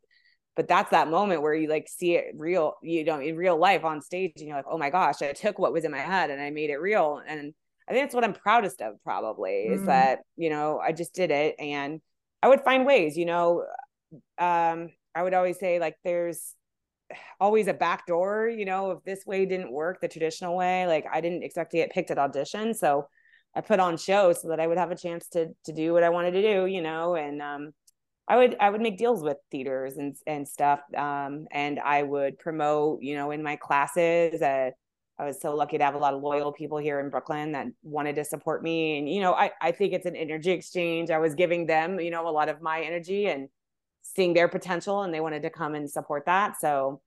but 0.56 0.66
that's 0.66 0.90
that 0.90 1.08
moment 1.08 1.42
where 1.42 1.54
you 1.54 1.68
like 1.68 1.88
see 1.88 2.16
it 2.16 2.34
real, 2.36 2.74
you 2.82 3.04
know, 3.04 3.20
in 3.20 3.36
real 3.36 3.56
life 3.56 3.84
on 3.84 4.02
stage, 4.02 4.32
and 4.36 4.48
you're 4.48 4.56
like, 4.56 4.66
oh 4.68 4.76
my 4.76 4.90
gosh, 4.90 5.22
I 5.22 5.32
took 5.32 5.58
what 5.58 5.72
was 5.72 5.84
in 5.84 5.92
my 5.92 6.00
head 6.00 6.28
and 6.28 6.42
I 6.42 6.50
made 6.50 6.70
it 6.70 6.80
real. 6.80 7.22
And 7.26 7.54
I 7.88 7.92
think 7.92 8.04
that's 8.04 8.14
what 8.14 8.24
I'm 8.24 8.34
proudest 8.34 8.82
of, 8.82 8.94
probably, 9.04 9.68
mm. 9.70 9.74
is 9.74 9.86
that 9.86 10.18
you 10.36 10.50
know 10.50 10.78
I 10.78 10.92
just 10.92 11.14
did 11.14 11.30
it, 11.30 11.54
and 11.58 12.00
I 12.42 12.48
would 12.48 12.62
find 12.62 12.84
ways, 12.84 13.16
you 13.16 13.26
know. 13.26 13.64
Um, 14.38 14.88
I 15.14 15.22
would 15.22 15.34
always 15.34 15.58
say 15.58 15.78
like 15.78 15.96
there's 16.04 16.54
always 17.40 17.66
a 17.66 17.74
back 17.74 18.06
door, 18.06 18.48
you 18.48 18.64
know, 18.64 18.92
if 18.92 19.04
this 19.04 19.24
way 19.26 19.46
didn't 19.46 19.72
work 19.72 20.00
the 20.00 20.08
traditional 20.08 20.56
way, 20.56 20.86
like 20.86 21.06
I 21.12 21.20
didn't 21.20 21.42
expect 21.42 21.72
to 21.72 21.78
get 21.78 21.92
picked 21.92 22.10
at 22.10 22.18
audition. 22.18 22.74
So 22.74 23.06
I 23.54 23.60
put 23.60 23.80
on 23.80 23.96
shows 23.96 24.42
so 24.42 24.48
that 24.48 24.60
I 24.60 24.66
would 24.66 24.78
have 24.78 24.90
a 24.90 24.96
chance 24.96 25.26
to 25.28 25.48
to 25.64 25.72
do 25.72 25.92
what 25.92 26.02
I 26.02 26.10
wanted 26.10 26.32
to 26.32 26.42
do, 26.42 26.66
you 26.66 26.82
know, 26.82 27.16
and 27.16 27.42
um 27.42 27.72
I 28.28 28.36
would 28.36 28.56
I 28.60 28.70
would 28.70 28.80
make 28.80 28.98
deals 28.98 29.22
with 29.22 29.38
theaters 29.50 29.96
and 29.96 30.14
and 30.26 30.46
stuff. 30.46 30.80
Um 30.96 31.46
and 31.50 31.80
I 31.80 32.02
would 32.02 32.38
promote, 32.38 33.02
you 33.02 33.16
know, 33.16 33.30
in 33.30 33.42
my 33.42 33.56
classes. 33.56 34.40
Uh, 34.40 34.70
I 35.18 35.24
was 35.26 35.38
so 35.38 35.54
lucky 35.54 35.76
to 35.76 35.84
have 35.84 35.96
a 35.96 35.98
lot 35.98 36.14
of 36.14 36.22
loyal 36.22 36.50
people 36.50 36.78
here 36.78 36.98
in 36.98 37.10
Brooklyn 37.10 37.52
that 37.52 37.66
wanted 37.82 38.16
to 38.16 38.24
support 38.24 38.62
me. 38.62 38.96
And, 38.96 39.06
you 39.06 39.20
know, 39.20 39.34
I, 39.34 39.50
I 39.60 39.70
think 39.70 39.92
it's 39.92 40.06
an 40.06 40.16
energy 40.16 40.50
exchange. 40.50 41.10
I 41.10 41.18
was 41.18 41.34
giving 41.34 41.66
them, 41.66 42.00
you 42.00 42.10
know, 42.10 42.26
a 42.26 42.30
lot 42.30 42.48
of 42.48 42.62
my 42.62 42.80
energy 42.80 43.26
and 43.26 43.50
seeing 44.02 44.34
their 44.34 44.48
potential 44.48 45.02
and 45.02 45.12
they 45.12 45.20
wanted 45.20 45.42
to 45.42 45.50
come 45.50 45.74
and 45.74 45.90
support 45.90 46.26
that. 46.26 46.60
So 46.60 47.00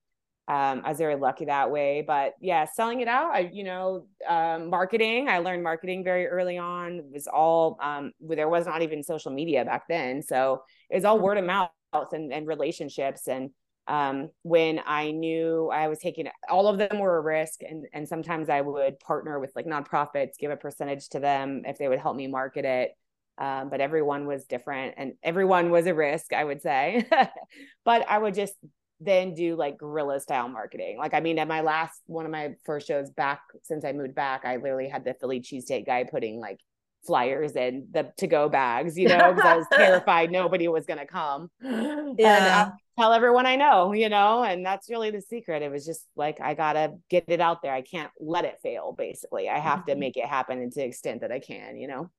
um, 0.48 0.82
I 0.84 0.90
was 0.90 0.98
very 0.98 1.16
lucky 1.16 1.46
that 1.46 1.72
way. 1.72 2.04
But 2.06 2.34
yeah, 2.42 2.66
selling 2.66 3.00
it 3.00 3.08
out, 3.08 3.34
I, 3.34 3.50
you 3.52 3.64
know, 3.64 4.08
um, 4.28 4.70
marketing, 4.70 5.30
I 5.30 5.40
learned 5.40 5.64
marketing 5.64 6.04
very 6.04 6.28
early 6.28 6.58
on. 6.58 7.00
It 7.00 7.06
was 7.12 7.28
all, 7.28 7.78
um, 7.82 8.12
there 8.20 8.50
was 8.50 8.66
not 8.66 8.82
even 8.82 9.04
social 9.04 9.32
media 9.32 9.64
back 9.64 9.84
then. 9.88 10.22
So 10.22 10.64
it 10.90 10.96
was 10.96 11.06
all 11.06 11.20
word 11.20 11.38
of 11.38 11.46
mouth 11.46 11.70
and, 12.12 12.34
and 12.34 12.46
relationships. 12.46 13.28
And 13.28 13.52
um, 13.88 14.30
when 14.42 14.82
I 14.86 15.12
knew 15.12 15.70
I 15.74 15.88
was 15.88 16.00
taking 16.00 16.28
all 16.50 16.68
of 16.68 16.78
them 16.78 17.00
were 17.00 17.18
a 17.18 17.22
risk. 17.22 17.62
And, 17.62 17.86
and 17.94 18.08
sometimes 18.08 18.50
I 18.50 18.62
would 18.62 19.00
partner 19.00 19.40
with 19.40 19.52
like 19.56 19.66
nonprofits, 19.66 20.38
give 20.38 20.52
a 20.52 20.58
percentage 20.58 21.08
to 21.10 21.20
them 21.20 21.64
if 21.66 21.78
they 21.78 21.88
would 21.88 22.00
help 22.00 22.18
me 22.18 22.28
market 22.28 22.66
it 22.66 22.92
um, 23.38 23.70
but 23.70 23.82
everyone 23.82 24.28
was 24.28 24.46
different 24.46 24.94
and 24.98 25.14
everyone 25.24 25.72
was 25.72 25.86
a 25.88 25.94
risk 25.94 26.34
i 26.34 26.44
would 26.44 26.62
say 26.62 27.06
but 27.86 28.08
i 28.10 28.18
would 28.18 28.34
just 28.34 28.54
then 29.00 29.34
do 29.34 29.56
like 29.56 29.78
guerrilla 29.78 30.20
style 30.20 30.48
marketing 30.48 30.98
like 30.98 31.14
i 31.14 31.20
mean 31.20 31.40
at 31.40 31.48
my 31.48 31.62
last 31.62 32.00
one 32.06 32.26
of 32.26 32.32
my 32.32 32.54
first 32.64 32.88
shows 32.88 33.10
back 33.10 33.42
since 33.64 33.84
i 33.84 33.92
moved 33.92 34.16
back 34.16 34.46
i 34.46 34.56
literally 34.56 34.88
had 34.88 35.04
the 35.04 35.14
philly 35.20 35.42
cheesesteak 35.42 35.86
guy 35.86 36.04
putting 36.04 36.40
like 36.40 36.60
flyers 37.06 37.56
in 37.56 37.88
the 37.92 38.12
to 38.18 38.28
go 38.28 38.50
bags, 38.50 38.98
you 38.98 39.08
know, 39.08 39.34
because 39.34 39.46
I 39.46 39.58
was 39.58 39.68
terrified 39.74 40.32
nobody 40.32 40.68
was 40.68 40.86
going 40.86 41.00
to 41.00 41.06
come. 41.06 41.50
Yeah. 42.18 42.66
And 42.66 42.74
tell 42.98 43.14
everyone 43.14 43.46
I 43.46 43.56
know, 43.56 43.92
you 43.92 44.08
know, 44.08 44.44
and 44.44 44.66
that's 44.66 44.90
really 44.90 45.10
the 45.10 45.22
secret. 45.22 45.64
It 45.64 45.72
was 45.72 45.86
just 45.86 46.06
like, 46.16 46.40
I 46.40 46.54
got 46.54 46.74
to 46.74 46.94
get 47.10 47.26
it 47.28 47.42
out 47.42 47.62
there. 47.64 47.74
I 47.74 47.82
can't 47.82 48.12
let 48.20 48.46
it 48.46 48.60
fail, 48.62 48.94
basically. 48.96 49.50
I 49.50 49.58
have 49.58 49.80
mm-hmm. 49.80 49.92
to 49.92 49.96
make 49.96 50.18
it 50.18 50.26
happen 50.26 50.70
to 50.70 50.76
the 50.76 50.86
extent 50.86 51.22
that 51.22 51.32
I 51.32 51.40
can, 51.40 51.78
you 51.78 51.88
know? 51.88 52.12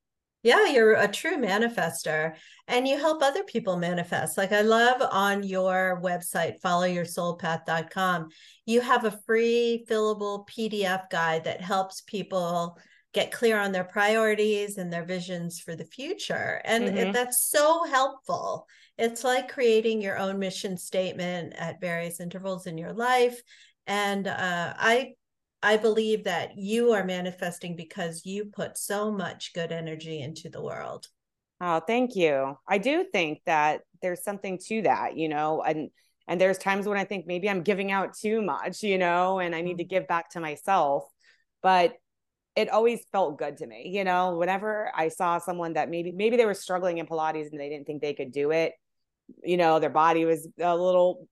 Yeah, 0.45 0.67
you're 0.67 0.93
a 0.93 1.09
true 1.09 1.39
manifester 1.39 2.35
and 2.69 2.87
you 2.87 2.99
help 2.99 3.23
other 3.23 3.45
people 3.45 3.79
manifest. 3.79 4.37
Like 4.37 4.53
I 4.53 4.61
love 4.61 5.01
on 5.11 5.43
your 5.43 6.01
website, 6.05 6.61
followyoursoulpath.com, 6.61 8.29
you 8.67 8.83
have 8.83 9.07
a 9.07 9.19
free 9.25 9.87
fillable 9.89 10.47
PDF 10.47 11.09
guide 11.11 11.45
that 11.45 11.63
helps 11.63 12.03
people 12.03 12.79
get 13.15 13.33
clear 13.33 13.59
on 13.59 13.73
their 13.73 13.85
priorities 13.85 14.77
and 14.77 14.93
their 14.93 15.05
visions 15.05 15.61
for 15.61 15.75
the 15.75 15.87
future. 15.87 16.61
And 16.67 16.85
mm-hmm. 16.85 17.13
that's 17.13 17.49
so 17.51 17.85
helpful. 17.85 18.67
It's 18.99 19.25
like 19.25 19.51
creating 19.51 20.03
your 20.03 20.19
own 20.19 20.39
mission 20.39 20.77
statement 20.77 21.55
at 21.57 21.81
various 21.81 22.21
intervals 22.21 22.67
in 22.67 22.77
your 22.77 22.93
life. 22.93 23.41
And 23.87 24.27
uh, 24.27 24.75
I 24.77 25.15
I 25.65 25.79
believe 25.79 26.25
that 26.25 26.59
you 26.59 26.93
are 26.93 27.05
manifesting 27.05 27.75
because 27.75 28.27
you 28.27 28.45
put 28.45 28.77
so 28.77 29.11
much 29.11 29.55
good 29.55 29.73
energy 29.73 30.21
into 30.21 30.51
the 30.51 30.63
world. 30.63 31.09
Oh, 31.59 31.81
thank 31.81 32.15
you. 32.15 32.59
I 32.69 32.77
do 32.77 33.07
think 33.11 33.41
that 33.47 33.81
there's 34.03 34.23
something 34.23 34.59
to 34.67 34.83
that, 34.83 35.17
you 35.17 35.31
know, 35.31 35.63
and 35.63 35.89
and 36.29 36.39
there's 36.39 36.59
times 36.59 36.87
when 36.87 36.99
I 36.99 37.05
think 37.05 37.27
maybe 37.27 37.49
I'm 37.49 37.63
giving 37.63 37.91
out 37.91 38.15
too 38.15 38.43
much, 38.43 38.83
you 38.83 38.99
know, 38.99 39.39
and 39.39 39.55
I 39.55 39.63
need 39.63 39.79
to 39.79 39.85
mm-hmm. 39.85 39.89
give 39.89 40.07
back 40.07 40.31
to 40.31 40.41
myself. 40.41 41.05
But 41.63 41.95
it 42.57 42.69
always 42.69 43.01
felt 43.11 43.39
good 43.39 43.57
to 43.59 43.67
me, 43.67 43.89
you 43.89 44.05
know, 44.05 44.37
whenever 44.37 44.93
I 44.95 45.09
saw 45.09 45.39
someone 45.39 45.73
that 45.73 45.89
maybe 45.89 46.13
maybe 46.13 46.37
they 46.37 46.45
were 46.45 46.53
struggling 46.53 46.99
in 46.99 47.07
Pilates 47.07 47.51
and 47.51 47.59
they 47.59 47.71
didn't 47.71 47.87
think 47.87 48.03
they 48.03 48.15
could 48.15 48.33
do 48.33 48.51
it, 48.51 48.75
you 49.43 49.57
know, 49.57 49.79
their 49.81 49.89
body 49.89 50.27
was 50.27 50.47
a 50.61 50.77
little 50.77 51.27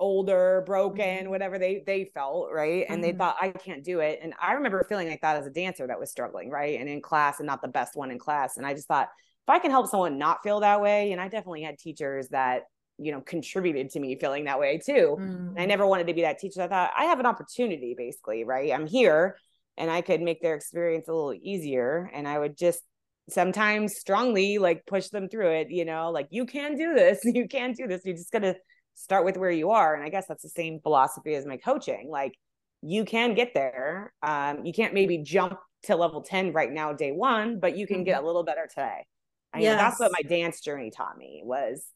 older, 0.00 0.62
broken, 0.66 1.04
mm-hmm. 1.04 1.30
whatever 1.30 1.58
they 1.58 1.82
they 1.86 2.10
felt, 2.14 2.50
right? 2.52 2.84
And 2.88 3.02
mm-hmm. 3.02 3.12
they 3.12 3.18
thought 3.18 3.36
I 3.40 3.50
can't 3.50 3.84
do 3.84 4.00
it. 4.00 4.20
And 4.22 4.34
I 4.40 4.52
remember 4.52 4.84
feeling 4.88 5.08
like 5.08 5.20
that 5.22 5.36
as 5.36 5.46
a 5.46 5.50
dancer 5.50 5.86
that 5.86 5.98
was 5.98 6.10
struggling, 6.10 6.50
right? 6.50 6.78
And 6.78 6.88
in 6.88 7.02
class 7.02 7.40
and 7.40 7.46
not 7.46 7.62
the 7.62 7.68
best 7.68 7.96
one 7.96 8.10
in 8.10 8.18
class. 8.18 8.56
And 8.56 8.66
I 8.66 8.74
just 8.74 8.88
thought 8.88 9.08
if 9.46 9.50
I 9.50 9.58
can 9.58 9.70
help 9.70 9.88
someone 9.88 10.18
not 10.18 10.42
feel 10.42 10.60
that 10.60 10.80
way, 10.80 11.12
and 11.12 11.20
I 11.20 11.28
definitely 11.28 11.62
had 11.62 11.78
teachers 11.78 12.28
that 12.28 12.64
you 12.98 13.12
know 13.12 13.20
contributed 13.20 13.90
to 13.90 14.00
me 14.00 14.16
feeling 14.18 14.44
that 14.44 14.60
way 14.60 14.78
too. 14.84 15.16
Mm-hmm. 15.18 15.58
I 15.58 15.66
never 15.66 15.86
wanted 15.86 16.06
to 16.06 16.14
be 16.14 16.22
that 16.22 16.38
teacher. 16.38 16.62
I 16.62 16.68
thought 16.68 16.90
I 16.96 17.04
have 17.04 17.20
an 17.20 17.26
opportunity, 17.26 17.94
basically, 17.96 18.44
right? 18.44 18.72
I'm 18.72 18.86
here 18.86 19.36
and 19.78 19.90
I 19.90 20.02
could 20.02 20.20
make 20.20 20.42
their 20.42 20.56
experience 20.56 21.08
a 21.08 21.12
little 21.12 21.34
easier. 21.40 22.10
And 22.12 22.28
I 22.28 22.38
would 22.38 22.58
just 22.58 22.82
sometimes 23.30 23.96
strongly 23.96 24.58
like 24.58 24.84
push 24.86 25.08
them 25.08 25.28
through 25.28 25.52
it, 25.52 25.70
you 25.70 25.84
know, 25.84 26.10
like 26.10 26.26
you 26.30 26.44
can 26.44 26.76
do 26.76 26.94
this, 26.94 27.20
you 27.24 27.48
can 27.48 27.72
do 27.72 27.86
this. 27.86 28.02
You 28.04 28.14
just 28.14 28.32
gotta 28.32 28.56
start 28.98 29.24
with 29.24 29.36
where 29.36 29.50
you 29.50 29.70
are. 29.70 29.94
And 29.94 30.04
I 30.04 30.08
guess 30.08 30.26
that's 30.26 30.42
the 30.42 30.48
same 30.48 30.80
philosophy 30.80 31.34
as 31.34 31.46
my 31.46 31.56
coaching. 31.56 32.08
Like 32.10 32.34
you 32.82 33.04
can 33.04 33.34
get 33.34 33.54
there. 33.54 34.12
Um, 34.22 34.64
you 34.64 34.72
can't 34.72 34.92
maybe 34.92 35.18
jump 35.18 35.58
to 35.84 35.94
level 35.94 36.20
10 36.20 36.52
right 36.52 36.70
now, 36.70 36.92
day 36.92 37.12
one, 37.12 37.60
but 37.60 37.76
you 37.76 37.86
can 37.86 37.98
mm-hmm. 37.98 38.04
get 38.04 38.22
a 38.22 38.26
little 38.26 38.42
better 38.42 38.66
today. 38.68 39.06
I 39.54 39.60
yes. 39.60 39.80
that's 39.80 40.00
what 40.00 40.12
my 40.12 40.28
dance 40.28 40.60
journey 40.60 40.90
taught 40.90 41.16
me 41.16 41.42
was 41.42 41.86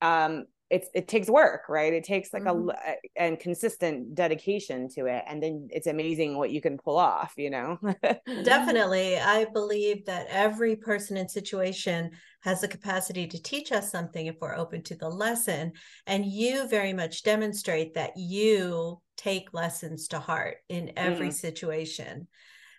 um 0.00 0.46
it's 0.70 0.88
it 0.94 1.08
takes 1.08 1.28
work 1.28 1.62
right 1.68 1.92
it 1.92 2.04
takes 2.04 2.32
like 2.32 2.42
mm-hmm. 2.42 2.70
a 2.70 2.96
and 3.16 3.40
consistent 3.40 4.14
dedication 4.14 4.88
to 4.88 5.06
it 5.06 5.24
and 5.26 5.42
then 5.42 5.68
it's 5.70 5.86
amazing 5.86 6.36
what 6.36 6.50
you 6.50 6.60
can 6.60 6.76
pull 6.76 6.98
off 6.98 7.32
you 7.36 7.50
know 7.50 7.78
definitely 8.44 9.18
i 9.18 9.46
believe 9.52 10.04
that 10.04 10.26
every 10.30 10.76
person 10.76 11.16
and 11.16 11.30
situation 11.30 12.10
has 12.40 12.60
the 12.60 12.68
capacity 12.68 13.26
to 13.26 13.42
teach 13.42 13.72
us 13.72 13.90
something 13.90 14.26
if 14.26 14.36
we're 14.40 14.56
open 14.56 14.82
to 14.82 14.94
the 14.96 15.08
lesson 15.08 15.72
and 16.06 16.26
you 16.26 16.68
very 16.68 16.92
much 16.92 17.22
demonstrate 17.22 17.94
that 17.94 18.12
you 18.16 19.00
take 19.16 19.52
lessons 19.54 20.08
to 20.08 20.18
heart 20.18 20.58
in 20.68 20.92
every 20.96 21.28
mm. 21.28 21.34
situation 21.34 22.28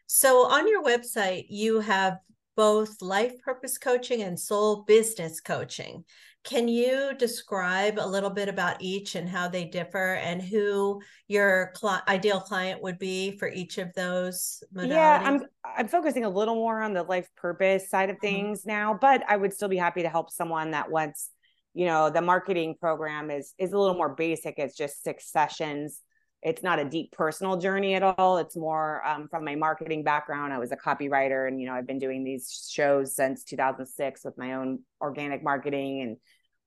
so 0.06 0.48
on 0.48 0.68
your 0.68 0.84
website 0.84 1.46
you 1.50 1.80
have 1.80 2.18
both 2.60 3.02
life 3.02 3.32
purpose 3.42 3.78
coaching 3.78 4.22
and 4.22 4.38
soul 4.38 4.84
business 4.84 5.40
coaching 5.40 6.04
can 6.44 6.68
you 6.68 7.14
describe 7.18 8.00
a 8.00 8.08
little 8.08 8.30
bit 8.30 8.50
about 8.50 8.78
each 8.82 9.16
and 9.16 9.30
how 9.30 9.48
they 9.48 9.66
differ 9.66 10.16
and 10.16 10.42
who 10.42 11.02
your 11.28 11.72
cl- 11.76 12.02
ideal 12.08 12.40
client 12.40 12.82
would 12.82 12.98
be 12.98 13.38
for 13.38 13.50
each 13.50 13.78
of 13.78 13.94
those 13.94 14.64
modalities? 14.74 14.90
Yeah, 14.90 15.22
I'm 15.24 15.42
I'm 15.64 15.88
focusing 15.88 16.24
a 16.24 16.30
little 16.30 16.56
more 16.56 16.82
on 16.82 16.94
the 16.94 17.04
life 17.04 17.30
purpose 17.36 17.90
side 17.90 18.10
of 18.10 18.16
mm-hmm. 18.18 18.26
things 18.26 18.62
mm-hmm. 18.62 18.70
now, 18.70 18.98
but 19.00 19.24
I 19.28 19.36
would 19.36 19.54
still 19.54 19.68
be 19.68 19.78
happy 19.78 20.02
to 20.02 20.10
help 20.10 20.32
someone 20.32 20.72
that 20.72 20.90
wants, 20.90 21.30
you 21.74 21.86
know, 21.86 22.10
the 22.10 22.22
marketing 22.22 22.76
program 22.80 23.30
is 23.30 23.54
is 23.58 23.74
a 23.74 23.78
little 23.78 23.96
more 23.96 24.16
basic. 24.16 24.56
It's 24.58 24.78
just 24.78 25.04
six 25.04 25.30
sessions. 25.32 26.02
It's 26.42 26.64
not 26.64 26.80
a 26.80 26.86
deep 26.86 27.12
personal 27.12 27.58
journey 27.58 27.96
at 27.96 28.04
all. 28.04 28.38
It's 28.38 28.56
more 28.56 29.06
um, 29.06 29.28
from 29.28 29.44
my 29.44 29.56
marketing 29.56 30.04
background. 30.04 30.54
I 30.54 30.58
was 30.58 30.72
a 30.72 30.78
copywriter, 30.78 31.48
and 31.48 31.60
you 31.60 31.68
know, 31.68 31.74
I've 31.74 31.88
been 31.88 32.00
doing 32.00 32.24
these 32.24 32.70
shows 32.72 33.16
since 33.16 33.44
2006 33.44 34.24
with 34.24 34.38
my 34.38 34.54
own 34.54 34.80
organic 35.02 35.44
marketing 35.44 36.02
and 36.02 36.18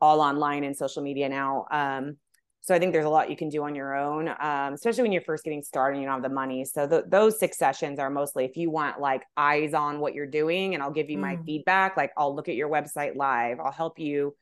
all 0.01 0.21
online 0.21 0.65
and 0.65 0.77
social 0.77 1.03
media 1.03 1.29
now. 1.29 1.67
Um, 1.71 2.17
so 2.61 2.75
I 2.75 2.79
think 2.79 2.93
there's 2.93 3.07
a 3.07 3.11
lot 3.11 3.29
you 3.29 3.37
can 3.37 3.49
do 3.49 3.65
on 3.65 3.75
your 3.75 3.97
own, 3.97 4.29
um, 4.29 4.75
especially 4.75 5.03
when 5.03 5.13
you're 5.13 5.23
first 5.23 5.43
getting 5.43 5.63
started 5.63 5.95
and 5.95 6.03
you 6.03 6.09
don't 6.09 6.23
have 6.23 6.31
the 6.31 6.35
money. 6.35 6.65
So 6.65 6.87
th- 6.87 7.05
those 7.09 7.41
six 7.41 7.59
sessions 7.59 7.99
are 7.99 8.09
mostly 8.09 8.45
if 8.45 8.57
you 8.57 8.71
want 8.71 9.01
like 9.01 9.23
eyes 9.37 9.75
on 9.75 9.99
what 9.99 10.15
you're 10.15 10.29
doing, 10.29 10.75
and 10.75 10.83
I'll 10.83 10.93
give 10.93 11.11
you 11.11 11.19
mm. 11.19 11.23
my 11.23 11.39
feedback. 11.45 11.97
Like 11.97 12.13
I'll 12.17 12.35
look 12.35 12.49
at 12.49 12.55
your 12.55 12.69
website 12.69 13.17
live. 13.17 13.59
I'll 13.59 13.73
help 13.73 13.99
you. 13.99 14.37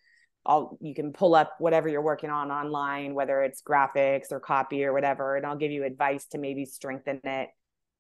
I'll 0.47 0.79
you 0.81 0.95
can 0.95 1.13
pull 1.13 1.35
up 1.35 1.55
whatever 1.59 1.89
you're 1.89 2.03
working 2.03 2.31
on 2.31 2.51
online, 2.51 3.15
whether 3.15 3.43
it's 3.43 3.63
graphics 3.63 4.33
or 4.33 4.41
copy 4.41 4.85
or 4.85 4.93
whatever, 4.93 5.37
and 5.37 5.47
I'll 5.47 5.57
give 5.57 5.71
you 5.71 5.85
advice 5.85 6.27
to 6.29 6.39
maybe 6.39 6.65
strengthen 6.65 7.21
it. 7.25 7.49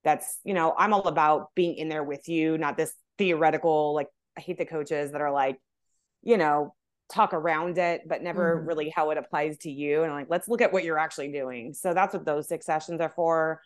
That's 0.04 0.38
you 0.44 0.54
know 0.54 0.74
I'm 0.76 0.92
all 0.94 1.06
about 1.06 1.54
being 1.54 1.76
in 1.76 1.88
there 1.88 2.04
with 2.04 2.28
you, 2.28 2.56
not 2.58 2.76
this 2.76 2.94
theoretical 3.18 3.94
like 3.94 4.08
I 4.36 4.40
hate 4.40 4.58
the 4.58 4.64
coaches 4.64 5.12
that 5.12 5.20
are 5.20 5.32
like, 5.32 5.58
you 6.22 6.38
know, 6.38 6.74
talk 7.12 7.34
around 7.34 7.78
it, 7.78 8.02
but 8.06 8.22
never 8.22 8.56
mm-hmm. 8.56 8.66
really 8.66 8.88
how 8.88 9.10
it 9.10 9.18
applies 9.18 9.58
to 9.58 9.70
you. 9.70 10.02
And 10.04 10.12
like, 10.12 10.28
let's 10.30 10.48
look 10.48 10.62
at 10.62 10.72
what 10.72 10.84
you're 10.84 10.98
actually 10.98 11.32
doing. 11.32 11.74
So 11.74 11.92
that's 11.92 12.14
what 12.14 12.24
those 12.24 12.48
six 12.48 12.66
sessions 12.66 13.00
are 13.00 13.12
for. 13.14 13.60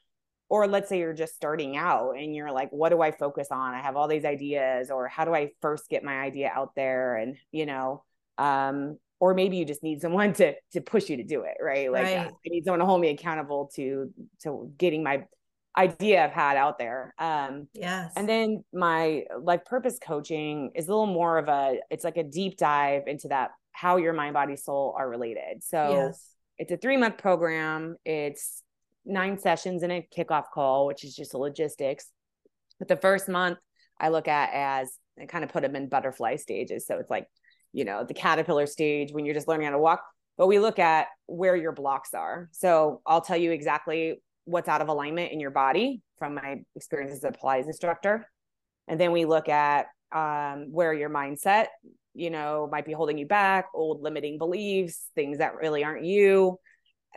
Or 0.49 0.67
let's 0.67 0.89
say 0.89 0.99
you're 0.99 1.15
just 1.15 1.35
starting 1.35 1.77
out 1.77 2.13
and 2.13 2.35
you're 2.35 2.53
like, 2.53 2.71
what 2.71 2.91
do 2.91 3.01
I 3.01 3.13
focus 3.13 3.49
on? 3.51 3.75
I 3.75 3.81
have 3.81 3.97
all 3.97 4.09
these 4.09 4.25
ideas, 4.25 4.91
or 4.91 5.09
how 5.09 5.25
do 5.25 5.35
I 5.35 5.51
first 5.63 5.89
get 5.89 6.05
my 6.05 6.21
idea 6.21 6.51
out 6.55 6.75
there? 6.75 7.17
And, 7.17 7.37
you 7.51 7.67
know, 7.67 8.05
um, 8.39 8.99
or 9.21 9.35
maybe 9.35 9.57
you 9.57 9.65
just 9.65 9.83
need 9.83 10.01
someone 10.01 10.33
to 10.35 10.55
to 10.73 10.81
push 10.81 11.09
you 11.09 11.17
to 11.17 11.25
do 11.25 11.43
it, 11.43 11.57
right? 11.63 11.91
Like 11.91 12.05
right. 12.05 12.29
I 12.29 12.49
need 12.49 12.65
someone 12.65 12.81
to 12.81 12.87
hold 12.87 13.01
me 13.01 13.11
accountable 13.11 13.71
to 13.77 14.13
to 14.43 14.73
getting 14.77 15.03
my 15.03 15.25
idea 15.77 16.25
I've 16.25 16.33
had 16.33 16.57
out 16.57 16.79
there. 16.79 17.15
Um, 17.19 17.69
yes. 17.75 18.13
And 18.17 18.29
then 18.29 18.65
my 18.73 19.25
life 19.41 19.65
purpose 19.65 19.99
coaching 20.01 20.71
is 20.75 20.87
a 20.87 20.91
little 20.91 21.07
more 21.07 21.39
of 21.39 21.49
a, 21.49 21.79
it's 21.91 22.05
like 22.05 22.17
a 22.17 22.23
deep 22.23 22.57
dive 22.57 23.03
into 23.07 23.29
that, 23.29 23.51
how 23.73 23.97
your 23.97 24.13
mind, 24.13 24.35
body, 24.35 24.57
soul 24.57 24.95
are 24.97 25.09
related. 25.09 25.63
So 25.63 25.91
yes. 25.91 26.31
it's 26.59 26.71
a 26.71 26.77
three 26.77 26.97
month 26.97 27.19
program. 27.19 27.97
It's 28.05 28.63
nine 29.05 29.39
sessions 29.39 29.83
and 29.83 29.93
a 29.93 30.07
kickoff 30.17 30.45
call, 30.53 30.87
which 30.87 31.05
is 31.05 31.15
just 31.15 31.35
a 31.35 31.39
logistics. 31.39 32.07
But 32.79 32.89
the 32.89 32.97
first 32.97 33.29
month 33.29 33.59
I 34.01 34.09
look 34.11 34.29
at 34.29 34.51
as 34.53 34.93
I 35.21 35.27
kind 35.27 35.45
of 35.45 35.51
put 35.51 35.63
them 35.63 35.77
in 35.77 35.89
butterfly 35.89 36.37
stages. 36.37 36.87
So 36.87 36.99
it's 36.99 37.11
like, 37.11 37.27
you 37.75 37.85
know, 37.85 38.05
the 38.05 38.15
caterpillar 38.15 38.67
stage 38.67 39.13
when 39.13 39.27
you're 39.27 39.35
just 39.35 39.49
learning 39.49 39.67
how 39.67 39.73
to 39.73 39.79
walk, 39.79 40.03
but 40.39 40.47
we 40.47 40.59
look 40.59 40.79
at 40.79 41.09
where 41.27 41.57
your 41.57 41.73
blocks 41.73 42.15
are. 42.15 42.49
So 42.53 43.03
I'll 43.05 43.21
tell 43.21 43.37
you 43.37 43.51
exactly 43.51 44.23
what's 44.45 44.69
out 44.69 44.81
of 44.81 44.89
alignment 44.89 45.33
in 45.33 45.41
your 45.41 45.51
body 45.51 46.01
from 46.19 46.37
my 46.37 46.63
experience 46.77 47.13
as 47.13 47.25
a 47.25 47.33
Pilates 47.33 47.67
instructor. 47.67 48.27
And 48.87 48.99
then 49.01 49.11
we 49.11 49.25
look 49.25 49.49
at 49.49 49.87
um, 50.15 50.69
where 50.71 50.95
your 50.95 51.11
mindset, 51.11 51.67
you 52.15 52.31
know, 52.31 52.69
might 52.71 52.87
be 52.87 52.93
holding 52.93 53.19
you 53.19 53.27
back, 53.27 53.67
old 53.75 54.03
limiting 54.03 54.39
beliefs, 54.39 55.07
things 55.17 55.39
that 55.39 55.57
really 55.57 55.83
aren't 55.83 56.05
you. 56.05 56.59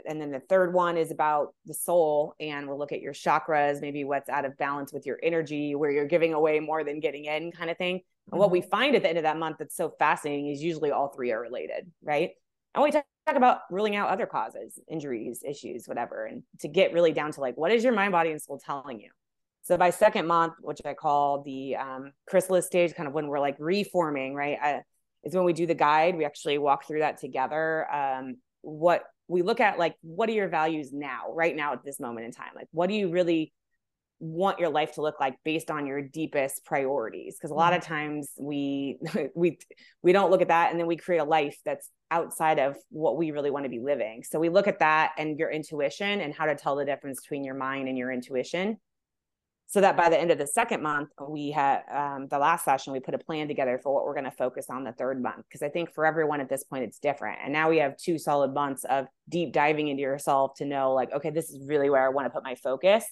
And 0.06 0.22
then 0.22 0.32
the 0.32 0.40
third 0.40 0.74
one 0.74 0.98
is 0.98 1.12
about 1.12 1.54
the 1.66 1.74
soul. 1.74 2.36
And 2.40 2.68
we'll 2.68 2.78
look 2.78 2.92
at 2.92 3.02
your 3.02 3.14
chakras, 3.14 3.82
maybe 3.82 4.04
what's 4.04 4.30
out 4.30 4.46
of 4.46 4.58
balance 4.58 4.94
with 4.94 5.06
your 5.06 5.20
energy, 5.24 5.76
where 5.76 5.92
you're 5.92 6.06
giving 6.06 6.34
away 6.34 6.60
more 6.60 6.84
than 6.84 7.00
getting 7.00 7.26
in, 7.26 7.52
kind 7.52 7.70
of 7.70 7.78
thing. 7.78 7.96
And 7.96 8.02
mm-hmm. 8.02 8.40
what 8.40 8.52
we 8.52 8.62
mm-hmm. 8.62 8.70
find 8.70 8.96
at 8.96 9.04
the 9.04 9.10
end 9.10 9.18
of 9.18 9.24
that 9.24 9.38
month 9.38 9.58
that's 9.60 9.76
so 9.76 9.94
fascinating 9.98 10.48
is 10.48 10.62
usually 10.62 10.92
all 10.92 11.10
three 11.10 11.32
are 11.32 11.42
related, 11.42 11.92
right? 12.04 12.32
And 12.76 12.84
we 12.84 12.92
talk 12.92 13.06
about 13.28 13.62
ruling 13.72 13.96
out 13.96 14.10
other 14.10 14.26
causes, 14.26 14.80
injuries, 14.88 15.44
issues, 15.48 15.88
whatever, 15.88 16.26
and 16.26 16.44
to 16.60 16.68
get 16.68 16.94
really 16.94 17.12
down 17.12 17.32
to 17.32 17.42
like, 17.42 17.58
what 17.58 17.72
is 17.72 17.84
your 17.84 17.94
mind, 17.94 18.12
body, 18.12 18.32
and 18.32 18.42
soul 18.42 18.60
telling 18.60 19.00
you? 19.00 19.10
So 19.64 19.78
by 19.78 19.90
second 19.90 20.28
month, 20.28 20.54
which 20.62 20.80
I 20.86 20.94
call 20.94 21.42
the 21.42 21.76
um, 21.76 22.14
chrysalis 22.28 22.68
stage, 22.68 22.94
kind 22.94 23.08
of 23.08 23.14
when 23.14 23.28
we're 23.28 23.40
like 23.40 23.58
reforming, 23.60 24.34
right? 24.34 24.58
I, 24.62 24.82
is 25.24 25.36
when 25.36 25.44
we 25.44 25.54
do 25.54 25.66
the 25.66 25.76
guide. 25.76 26.16
We 26.16 26.26
actually 26.26 26.58
walk 26.58 26.88
through 26.88 27.00
that 27.00 27.20
together. 27.20 27.92
Um, 27.94 28.38
what 28.62 29.04
we 29.28 29.42
look 29.42 29.60
at, 29.60 29.78
like, 29.78 29.96
what 30.02 30.30
are 30.30 30.34
your 30.34 30.48
values 30.48 30.92
now, 30.94 31.34
right 31.34 31.56
now 31.56 31.74
at 31.74 31.84
this 31.84 32.00
moment 32.00 32.26
in 32.26 32.32
time? 32.32 32.52
Like, 32.56 32.68
what 32.72 32.88
do 32.88 32.96
you 32.96 33.10
really 33.10 33.54
want 34.20 34.60
your 34.60 34.70
life 34.70 34.94
to 34.94 35.02
look 35.02 35.20
like 35.20 35.36
based 35.44 35.70
on 35.70 35.86
your 35.86 36.02
deepest 36.02 36.66
priorities 36.66 37.36
because 37.36 37.52
a 37.52 37.56
lot 37.56 37.74
of 37.74 37.82
mm-hmm. 37.82 37.94
times 37.94 38.32
we 38.40 38.98
we 39.36 39.60
we 40.02 40.12
don't 40.12 40.32
look 40.32 40.42
at 40.42 40.48
that 40.48 40.72
and 40.72 40.80
then 40.80 40.88
we 40.88 40.96
create 40.96 41.20
a 41.20 41.24
life 41.24 41.58
that's 41.64 41.92
outside 42.10 42.58
of 42.58 42.76
what 42.90 43.18
we 43.18 43.32
really 43.32 43.52
want 43.52 43.66
to 43.66 43.70
be 43.70 43.80
living 43.80 44.24
so 44.24 44.40
we 44.40 44.50
look 44.50 44.68
at 44.68 44.80
that 44.80 45.12
and 45.18 45.38
your 45.38 45.52
intuition 45.52 46.22
and 46.22 46.34
how 46.34 46.46
to 46.46 46.56
tell 46.56 46.76
the 46.76 46.86
difference 46.86 47.22
between 47.22 47.44
your 47.44 47.54
mind 47.54 47.88
and 47.88 47.98
your 47.98 48.12
intuition 48.12 48.78
so 49.70 49.82
that 49.82 49.98
by 49.98 50.10
the 50.10 50.20
end 50.20 50.32
of 50.32 50.38
the 50.38 50.48
second 50.48 50.82
month 50.82 51.10
we 51.28 51.52
had 51.52 51.82
um, 51.92 52.28
the 52.30 52.40
last 52.40 52.66
session 52.66 52.94
we 52.94 53.00
put 53.00 53.14
a 53.14 53.20
plan 53.20 53.48
together 53.48 53.80
for 53.82 53.94
what 53.94 54.06
we're 54.06 54.14
going 54.14 54.24
to 54.24 54.32
focus 54.32 54.68
on 54.70 54.84
the 54.84 54.92
third 54.94 55.22
month 55.22 55.44
because 55.48 55.62
i 55.62 55.70
think 55.70 55.94
for 55.94 56.06
everyone 56.06 56.42
at 56.42 56.50
this 56.50 56.64
point 56.64 56.84
it's 56.84 57.00
different 57.00 57.40
and 57.44 57.54
now 57.54 57.70
we 57.70 57.78
have 57.78 57.96
two 57.98 58.18
solid 58.18 58.54
months 58.54 58.84
of 58.86 59.08
deep 59.30 59.54
diving 59.54 59.88
into 59.88 60.02
yourself 60.02 60.54
to 60.56 60.66
know 60.66 60.94
like 60.94 61.12
okay 61.14 61.30
this 61.30 61.50
is 61.50 61.60
really 61.66 61.90
where 61.90 62.06
i 62.06 62.10
want 62.10 62.26
to 62.26 62.30
put 62.30 62.44
my 62.44 62.56
focus 62.56 63.06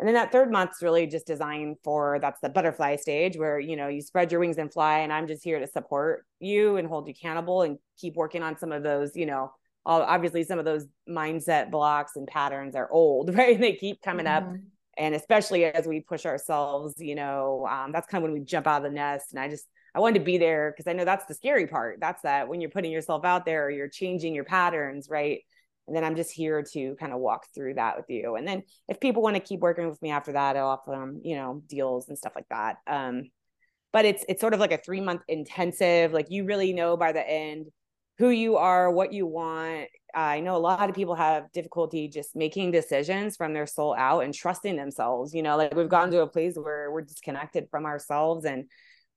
and 0.00 0.08
then 0.08 0.14
that 0.14 0.32
third 0.32 0.50
month's 0.50 0.82
really 0.82 1.06
just 1.06 1.26
designed 1.26 1.76
for 1.84 2.18
that's 2.22 2.40
the 2.40 2.48
butterfly 2.48 2.96
stage 2.96 3.36
where, 3.36 3.60
you 3.60 3.76
know, 3.76 3.88
you 3.88 4.00
spread 4.00 4.32
your 4.32 4.40
wings 4.40 4.56
and 4.56 4.72
fly. 4.72 5.00
And 5.00 5.12
I'm 5.12 5.26
just 5.26 5.44
here 5.44 5.60
to 5.60 5.66
support 5.66 6.24
you 6.38 6.78
and 6.78 6.88
hold 6.88 7.06
you 7.06 7.12
accountable 7.12 7.60
and 7.60 7.76
keep 7.98 8.16
working 8.16 8.42
on 8.42 8.56
some 8.56 8.72
of 8.72 8.82
those, 8.82 9.14
you 9.14 9.26
know, 9.26 9.52
obviously 9.84 10.42
some 10.44 10.58
of 10.58 10.64
those 10.64 10.86
mindset 11.06 11.70
blocks 11.70 12.16
and 12.16 12.26
patterns 12.26 12.74
are 12.74 12.90
old, 12.90 13.34
right? 13.36 13.60
They 13.60 13.74
keep 13.74 14.00
coming 14.00 14.24
mm-hmm. 14.24 14.52
up. 14.52 14.60
And 15.00 15.14
especially 15.14 15.64
as 15.64 15.86
we 15.86 16.00
push 16.00 16.26
ourselves, 16.26 16.94
you 16.98 17.14
know, 17.14 17.66
um, 17.68 17.90
that's 17.90 18.06
kind 18.06 18.22
of 18.22 18.30
when 18.30 18.38
we 18.38 18.44
jump 18.44 18.66
out 18.66 18.84
of 18.84 18.90
the 18.90 18.94
nest. 18.94 19.32
And 19.32 19.40
I 19.40 19.48
just, 19.48 19.66
I 19.94 20.00
wanted 20.00 20.18
to 20.18 20.24
be 20.26 20.36
there 20.36 20.70
because 20.70 20.86
I 20.86 20.92
know 20.92 21.06
that's 21.06 21.24
the 21.24 21.34
scary 21.34 21.66
part. 21.66 21.98
That's 22.00 22.20
that 22.22 22.48
when 22.48 22.60
you're 22.60 22.70
putting 22.70 22.92
yourself 22.92 23.24
out 23.24 23.46
there, 23.46 23.70
you're 23.70 23.88
changing 23.88 24.34
your 24.34 24.44
patterns, 24.44 25.08
right? 25.08 25.40
And 25.86 25.96
then 25.96 26.04
I'm 26.04 26.16
just 26.16 26.30
here 26.30 26.62
to 26.74 26.96
kind 27.00 27.12
of 27.12 27.18
walk 27.18 27.46
through 27.54 27.74
that 27.74 27.96
with 27.96 28.10
you. 28.10 28.36
And 28.36 28.46
then 28.46 28.62
if 28.88 29.00
people 29.00 29.22
want 29.22 29.36
to 29.36 29.40
keep 29.40 29.60
working 29.60 29.88
with 29.88 30.00
me 30.02 30.10
after 30.10 30.32
that, 30.32 30.56
I'll 30.56 30.68
offer 30.68 30.90
them, 30.90 31.22
you 31.24 31.34
know, 31.34 31.62
deals 31.66 32.08
and 32.08 32.18
stuff 32.18 32.34
like 32.36 32.48
that. 32.50 32.76
Um, 32.86 33.30
but 33.92 34.04
it's 34.04 34.24
it's 34.28 34.40
sort 34.40 34.54
of 34.54 34.60
like 34.60 34.70
a 34.70 34.78
three 34.78 35.00
month 35.00 35.22
intensive. 35.28 36.12
Like 36.12 36.30
you 36.30 36.44
really 36.44 36.72
know 36.72 36.96
by 36.96 37.12
the 37.12 37.28
end 37.28 37.66
who 38.20 38.28
you 38.28 38.56
are, 38.56 38.90
what 38.90 39.14
you 39.14 39.26
want. 39.26 39.88
I 40.14 40.40
know 40.40 40.54
a 40.54 40.58
lot 40.58 40.90
of 40.90 40.94
people 40.94 41.14
have 41.14 41.50
difficulty 41.52 42.06
just 42.06 42.36
making 42.36 42.70
decisions 42.70 43.34
from 43.34 43.54
their 43.54 43.66
soul 43.66 43.94
out 43.96 44.24
and 44.24 44.34
trusting 44.34 44.76
themselves. 44.76 45.32
You 45.32 45.42
know, 45.42 45.56
like 45.56 45.74
we've 45.74 45.88
gotten 45.88 46.10
to 46.10 46.20
a 46.20 46.26
place 46.26 46.54
where 46.56 46.92
we're 46.92 47.00
disconnected 47.00 47.68
from 47.70 47.86
ourselves 47.86 48.44
and 48.44 48.66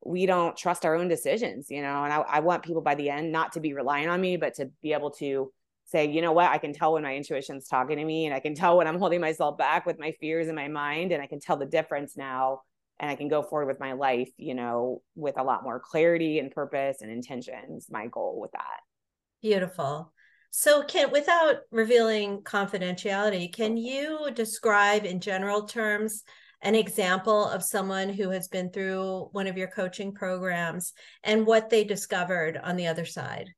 we 0.06 0.26
don't 0.26 0.56
trust 0.56 0.86
our 0.86 0.96
own 0.96 1.10
decisions, 1.10 1.68
you 1.70 1.82
know. 1.82 2.06
And 2.06 2.13
I, 2.13 2.20
I 2.22 2.39
want 2.39 2.63
people 2.63 2.82
by 2.82 2.96
the 2.96 3.10
end 3.10 3.34
not 3.34 3.52
to 3.54 3.60
be 3.60 3.74
relying 3.74 4.08
on 4.08 4.22
me, 4.22 4.38
but 4.38 4.54
to 4.56 4.70
be 4.82 4.94
able 4.94 5.12
to 5.12 5.52
say, 5.84 6.10
you 6.10 6.22
know 6.22 6.32
what, 6.32 6.50
I 6.50 6.58
can 6.58 6.72
tell 6.72 6.94
when 6.94 7.04
my 7.04 7.13
intuition's 7.13 7.68
talking 7.68 7.98
to 7.98 8.06
me 8.06 8.26
and 8.26 8.34
I 8.34 8.39
can 8.39 8.56
tell 8.56 8.78
when 8.78 8.88
I'm 8.88 9.00
holding 9.00 9.20
myself 9.20 9.58
back 9.58 9.86
with 9.86 10.00
my 10.00 10.13
fears 10.22 10.48
in 10.48 10.56
my 10.56 10.70
mind 10.70 11.12
and 11.12 11.22
I 11.22 11.28
can 11.28 11.42
tell 11.42 11.58
the 11.58 11.66
difference 11.66 12.16
now 12.16 12.62
and 13.02 13.12
I 13.12 13.16
can 13.16 13.28
go 13.28 13.44
forward 13.44 13.66
with 13.66 13.82
my 13.82 13.92
life, 13.92 14.30
you 14.38 14.56
know, 14.56 15.02
with 15.16 15.38
a 15.38 15.44
lot 15.44 15.62
more 15.62 15.82
clarity 15.82 16.39
and 16.39 16.52
purpose 16.52 17.02
and 17.02 17.12
intentions. 17.12 17.88
My 17.89 18.08
goal 18.08 18.39
with 18.39 18.54
that. 18.54 18.80
Beautiful. 19.43 20.12
So, 20.51 20.84
can 20.84 21.12
without 21.12 21.58
revealing 21.69 22.41
confidentiality, 22.43 23.53
can 23.53 23.75
you 23.75 24.32
describe 24.34 25.03
in 25.03 25.19
general 25.19 25.63
terms 25.67 26.23
an 26.62 26.75
example 26.75 27.49
of 27.49 27.62
someone 27.62 28.08
who 28.08 28.29
has 28.29 28.47
been 28.47 28.71
through 28.71 29.27
one 29.34 29.47
of 29.47 29.58
your 29.58 29.67
coaching 29.67 30.13
programs 30.13 30.93
and 31.25 31.45
what 31.45 31.69
they 31.69 31.84
discovered 31.84 32.58
on 32.58 32.77
the 32.77 32.88
other 32.88 33.03
side? 33.03 33.49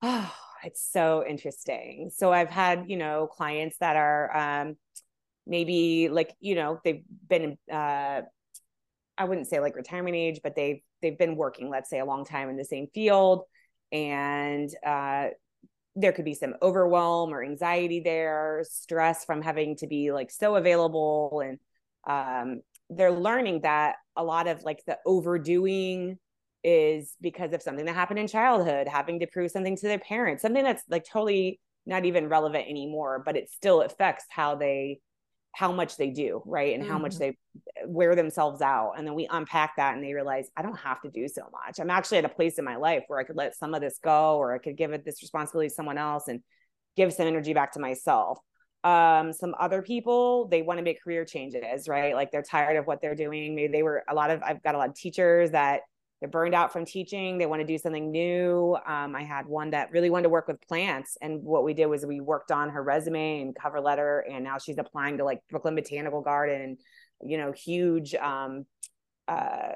Oh, 0.00 0.32
it's 0.62 0.88
so 0.92 1.24
interesting. 1.28 2.10
So 2.14 2.32
I've 2.32 2.50
had, 2.50 2.84
you 2.86 2.96
know, 2.96 3.26
clients 3.26 3.78
that 3.78 3.96
are 3.96 4.36
um 4.36 4.76
maybe 5.44 6.08
like, 6.08 6.36
you 6.38 6.54
know, 6.54 6.80
they've 6.84 7.02
been 7.28 7.58
uh 7.72 8.22
I 9.18 9.24
wouldn't 9.24 9.48
say 9.48 9.60
like 9.60 9.76
retirement 9.76 10.16
age, 10.16 10.40
but 10.42 10.54
they've 10.54 10.82
they've 11.00 11.18
been 11.18 11.34
working, 11.36 11.68
let's 11.68 11.90
say, 11.90 11.98
a 11.98 12.04
long 12.04 12.24
time 12.24 12.48
in 12.48 12.56
the 12.56 12.64
same 12.64 12.86
field. 12.94 13.42
And 13.92 14.70
uh 14.84 15.28
there 15.94 16.12
could 16.12 16.24
be 16.24 16.34
some 16.34 16.54
overwhelm 16.62 17.34
or 17.34 17.44
anxiety 17.44 18.00
there, 18.00 18.64
stress 18.66 19.24
from 19.26 19.42
having 19.42 19.76
to 19.76 19.86
be 19.86 20.10
like 20.10 20.30
so 20.30 20.56
available. 20.56 21.42
And 21.44 21.58
um 22.06 22.62
they're 22.90 23.12
learning 23.12 23.62
that 23.62 23.96
a 24.16 24.24
lot 24.24 24.46
of 24.46 24.62
like 24.64 24.82
the 24.86 24.98
overdoing 25.06 26.18
is 26.64 27.14
because 27.20 27.52
of 27.52 27.62
something 27.62 27.86
that 27.86 27.94
happened 27.94 28.18
in 28.18 28.28
childhood, 28.28 28.86
having 28.88 29.20
to 29.20 29.26
prove 29.26 29.50
something 29.50 29.76
to 29.76 29.88
their 29.88 29.98
parents, 29.98 30.42
something 30.42 30.62
that's 30.64 30.82
like 30.88 31.04
totally 31.04 31.60
not 31.86 32.04
even 32.04 32.28
relevant 32.28 32.68
anymore, 32.68 33.22
but 33.24 33.36
it 33.36 33.50
still 33.50 33.82
affects 33.82 34.24
how 34.28 34.54
they 34.54 35.00
how 35.52 35.70
much 35.70 35.96
they 35.96 36.10
do, 36.10 36.42
right? 36.46 36.74
And 36.74 36.82
mm-hmm. 36.82 36.92
how 36.92 36.98
much 36.98 37.12
mm-hmm. 37.12 37.30
they 37.80 37.86
wear 37.86 38.14
themselves 38.14 38.62
out. 38.62 38.94
And 38.96 39.06
then 39.06 39.14
we 39.14 39.28
unpack 39.30 39.76
that 39.76 39.94
and 39.94 40.02
they 40.02 40.14
realize 40.14 40.48
I 40.56 40.62
don't 40.62 40.78
have 40.78 41.00
to 41.02 41.10
do 41.10 41.28
so 41.28 41.42
much. 41.52 41.78
I'm 41.78 41.90
actually 41.90 42.18
at 42.18 42.24
a 42.24 42.30
place 42.30 42.58
in 42.58 42.64
my 42.64 42.76
life 42.76 43.04
where 43.08 43.18
I 43.18 43.24
could 43.24 43.36
let 43.36 43.56
some 43.56 43.74
of 43.74 43.80
this 43.80 43.98
go 44.02 44.36
or 44.36 44.54
I 44.54 44.58
could 44.58 44.76
give 44.76 44.92
it 44.92 45.04
this 45.04 45.22
responsibility 45.22 45.68
to 45.68 45.74
someone 45.74 45.98
else 45.98 46.28
and 46.28 46.40
give 46.96 47.12
some 47.12 47.26
energy 47.26 47.52
back 47.52 47.72
to 47.72 47.80
myself. 47.80 48.38
Um, 48.82 49.32
some 49.32 49.54
other 49.60 49.82
people, 49.82 50.48
they 50.48 50.62
want 50.62 50.78
to 50.78 50.82
make 50.82 51.02
career 51.02 51.24
changes, 51.24 51.86
right? 51.86 52.14
Like 52.14 52.32
they're 52.32 52.42
tired 52.42 52.76
of 52.76 52.86
what 52.86 53.00
they're 53.00 53.14
doing. 53.14 53.54
Maybe 53.54 53.70
they 53.70 53.82
were 53.82 54.02
a 54.08 54.14
lot 54.14 54.30
of 54.30 54.42
I've 54.42 54.62
got 54.62 54.74
a 54.74 54.78
lot 54.78 54.88
of 54.88 54.94
teachers 54.96 55.52
that 55.52 55.82
they're 56.22 56.30
burned 56.30 56.54
out 56.54 56.72
from 56.72 56.84
teaching. 56.84 57.36
They 57.36 57.46
want 57.46 57.62
to 57.62 57.66
do 57.66 57.76
something 57.76 58.12
new. 58.12 58.76
Um, 58.86 59.16
i 59.16 59.24
had 59.24 59.44
one 59.46 59.70
that 59.70 59.90
really 59.90 60.08
wanted 60.08 60.22
to 60.22 60.28
work 60.28 60.46
with 60.46 60.60
plants 60.68 61.18
and 61.20 61.42
what 61.42 61.64
we 61.64 61.74
did 61.74 61.86
was 61.86 62.06
we 62.06 62.20
worked 62.20 62.52
on 62.52 62.70
her 62.70 62.80
resume 62.80 63.40
and 63.40 63.56
cover 63.56 63.80
letter 63.80 64.24
and 64.30 64.44
now 64.44 64.56
she's 64.56 64.78
applying 64.78 65.18
to 65.18 65.24
like 65.24 65.40
brooklyn 65.50 65.74
botanical 65.74 66.20
garden 66.20 66.78
you 67.24 67.36
know 67.38 67.50
huge 67.50 68.14
um, 68.14 68.64
uh, 69.26 69.72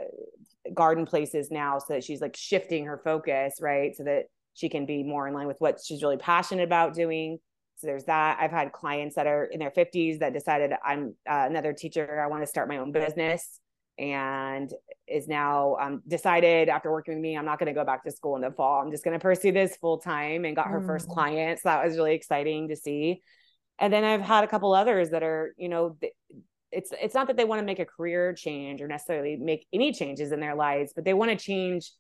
garden 0.73 1.05
places 1.05 1.51
now 1.51 1.81
so 1.81 1.95
that 1.95 2.05
she's 2.05 2.21
like 2.21 2.37
shifting 2.37 2.87
her 2.87 3.01
focus 3.03 3.55
right? 3.61 3.97
So 3.97 4.05
that 4.05 4.27
she 4.55 4.69
can 4.69 4.87
be 4.87 5.03
more 5.03 5.27
in 5.27 5.35
line 5.35 5.49
with 5.49 5.59
what 5.59 5.81
she's 5.85 6.01
really 6.01 6.17
passionate 6.17 6.63
about 6.63 6.95
doing. 6.95 7.39
So 7.79 7.89
there's 7.89 8.05
that. 8.05 8.39
I've 8.41 8.53
had 8.53 8.71
clients 8.71 9.17
that 9.17 9.27
are 9.27 9.47
in 9.47 9.59
their 9.59 9.73
50s 9.73 10.21
that 10.21 10.33
decided 10.33 10.73
i'm 10.85 11.15
uh, 11.29 11.47
another 11.51 11.73
teacher. 11.73 12.23
I 12.23 12.29
want 12.29 12.43
to 12.45 12.47
start 12.47 12.69
my 12.69 12.79
own 12.79 12.93
business 12.93 13.61
and 13.99 14.73
is 15.09 15.29
now 15.29 15.77
um, 15.81 16.03
decided 16.07 16.69
after 16.69 16.91
working 16.91 17.15
with 17.15 17.23
me, 17.23 17.37
I'm 17.37 17.45
not 17.45 17.59
going 17.59 17.69
to 17.69 17.79
go 17.79 17.85
back 17.85 18.05
to 18.05 18.11
school 18.11 18.37
in 18.37 18.43
the 18.43 18.51
fall. 18.51 18.83
I'm 18.83 18.91
just 18.91 19.05
going 19.05 19.19
to 19.19 19.23
pursue 19.23 19.53
this 19.53 19.77
full 19.77 19.99
time 19.99 20.45
and 20.45 20.55
got 20.55 20.67
her 20.69 20.81
mm. 20.81 20.87
first 20.87 21.09
client. 21.09 21.61
So 21.61 21.69
that 21.69 21.85
was 21.85 21.97
really 21.97 22.15
exciting 22.15 22.69
to 22.69 22.77
see. 22.77 23.23
And 23.79 23.93
then 23.93 24.05
I've 24.05 24.21
had 24.21 24.45
a 24.45 24.49
couple 24.49 24.75
others 24.75 25.11
that 25.11 25.23
are, 25.23 25.55
you 25.57 25.69
know, 25.69 25.97
it's 26.73 26.93
it's 27.01 27.15
not 27.15 27.29
that 27.29 27.37
they 27.37 27.45
want 27.45 27.61
to 27.61 27.67
make 27.67 27.79
a 27.79 27.87
career 27.87 28.35
change 28.35 28.83
or 28.83 28.89
necessarily 28.89 29.37
make 29.37 29.67
any 29.73 29.93
changes 29.93 30.33
in 30.33 30.41
their 30.41 30.55
lives, 30.55 30.93
but 30.95 31.05
they 31.05 31.15
want 31.15 31.31
to 31.31 31.37
change 31.37 31.93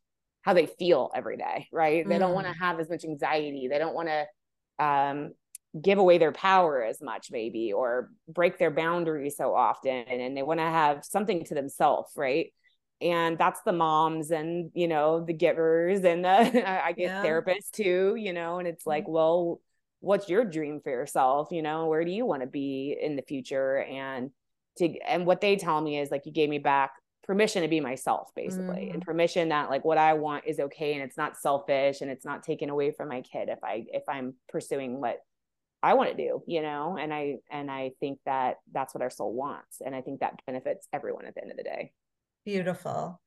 how 0.43 0.53
they 0.53 0.67
feel 0.67 1.11
every 1.15 1.37
day, 1.37 1.69
right? 1.73 2.05
Mm. 2.05 2.09
They 2.09 2.19
don't 2.19 2.35
want 2.35 2.47
to 2.47 2.53
mm. 2.53 2.59
have 2.59 2.81
as 2.81 2.89
much 2.89 3.05
anxiety. 3.05 3.69
They 3.71 3.79
don't 3.79 3.95
want 3.95 4.09
to 4.09 4.85
um, 4.85 5.33
give 5.81 5.99
away 5.99 6.19
their 6.19 6.33
power 6.33 6.83
as 6.83 7.03
much 7.03 7.29
maybe 7.31 7.73
or 7.73 8.11
break 8.29 8.59
their 8.59 8.71
boundaries 8.71 9.37
so 9.37 9.55
often 9.55 10.05
and 10.09 10.37
they 10.37 10.43
want 10.43 10.61
to 10.61 10.65
have 10.65 11.05
something 11.05 11.45
to 11.45 11.55
themselves 11.55 12.11
right 12.17 12.53
and 13.01 13.37
that's 13.37 13.61
the 13.67 13.73
moms 13.73 14.31
and 14.31 14.71
you 14.75 14.89
know 14.89 15.25
the 15.25 15.33
givers 15.33 16.05
and 16.05 16.25
the, 16.25 16.29
i 16.85 16.93
get 16.93 17.07
yeah. 17.07 17.25
therapists 17.25 17.71
too 17.73 18.15
you 18.17 18.33
know 18.33 18.59
and 18.59 18.69
it's 18.69 18.87
like 18.87 19.05
mm-hmm. 19.05 19.13
well 19.13 19.61
what's 20.01 20.29
your 20.29 20.45
dream 20.45 20.81
for 20.83 20.91
yourself 20.91 21.49
you 21.51 21.63
know 21.63 21.87
where 21.87 22.05
do 22.05 22.11
you 22.11 22.25
want 22.25 22.43
to 22.43 22.49
be 22.49 22.97
in 23.01 23.17
the 23.17 23.23
future 23.23 23.79
and 23.83 24.31
to 24.79 24.99
and 25.01 25.27
what 25.27 25.41
they 25.41 25.57
tell 25.57 25.81
me 25.81 25.99
is 25.99 26.11
like 26.11 26.27
you 26.27 26.33
gave 26.33 26.49
me 26.49 26.59
back 26.59 26.93
permission 27.25 27.63
to 27.63 27.69
be 27.69 27.81
myself 27.81 28.31
basically 28.37 28.87
mm. 28.87 28.95
and 28.95 29.03
permission 29.03 29.49
that 29.49 29.69
like 29.69 29.85
what 29.85 29.99
i 29.99 30.13
want 30.13 30.45
is 30.47 30.61
okay 30.61 30.95
and 30.95 31.03
it's 31.03 31.17
not 31.17 31.37
selfish 31.37 32.01
and 32.01 32.11
it's 32.11 32.25
not 32.25 32.43
taken 32.43 32.71
away 32.71 32.93
from 32.93 33.09
my 33.09 33.21
kid 33.21 33.49
if 33.49 33.59
i 33.65 33.85
if 33.93 34.05
i'm 34.09 34.35
pursuing 34.49 35.01
what 35.01 35.19
I 35.87 35.95
want 35.95 36.11
to 36.11 36.17
do, 36.17 36.43
you 36.49 36.63
know, 36.63 36.97
and 37.01 37.15
I 37.15 37.37
and 37.49 37.71
I 37.71 37.93
think 38.01 38.19
that 38.27 38.57
that's 38.73 38.93
what 38.93 39.03
our 39.03 39.11
soul 39.11 39.33
wants, 39.33 39.81
and 39.85 39.95
I 39.95 40.01
think 40.01 40.19
that 40.19 40.41
benefits 40.45 40.89
everyone 40.93 41.27
at 41.27 41.37
the 41.37 41.43
end 41.43 41.53
of 41.53 41.57
the 41.57 41.63
day. 41.63 41.93
Beautiful. 42.45 43.21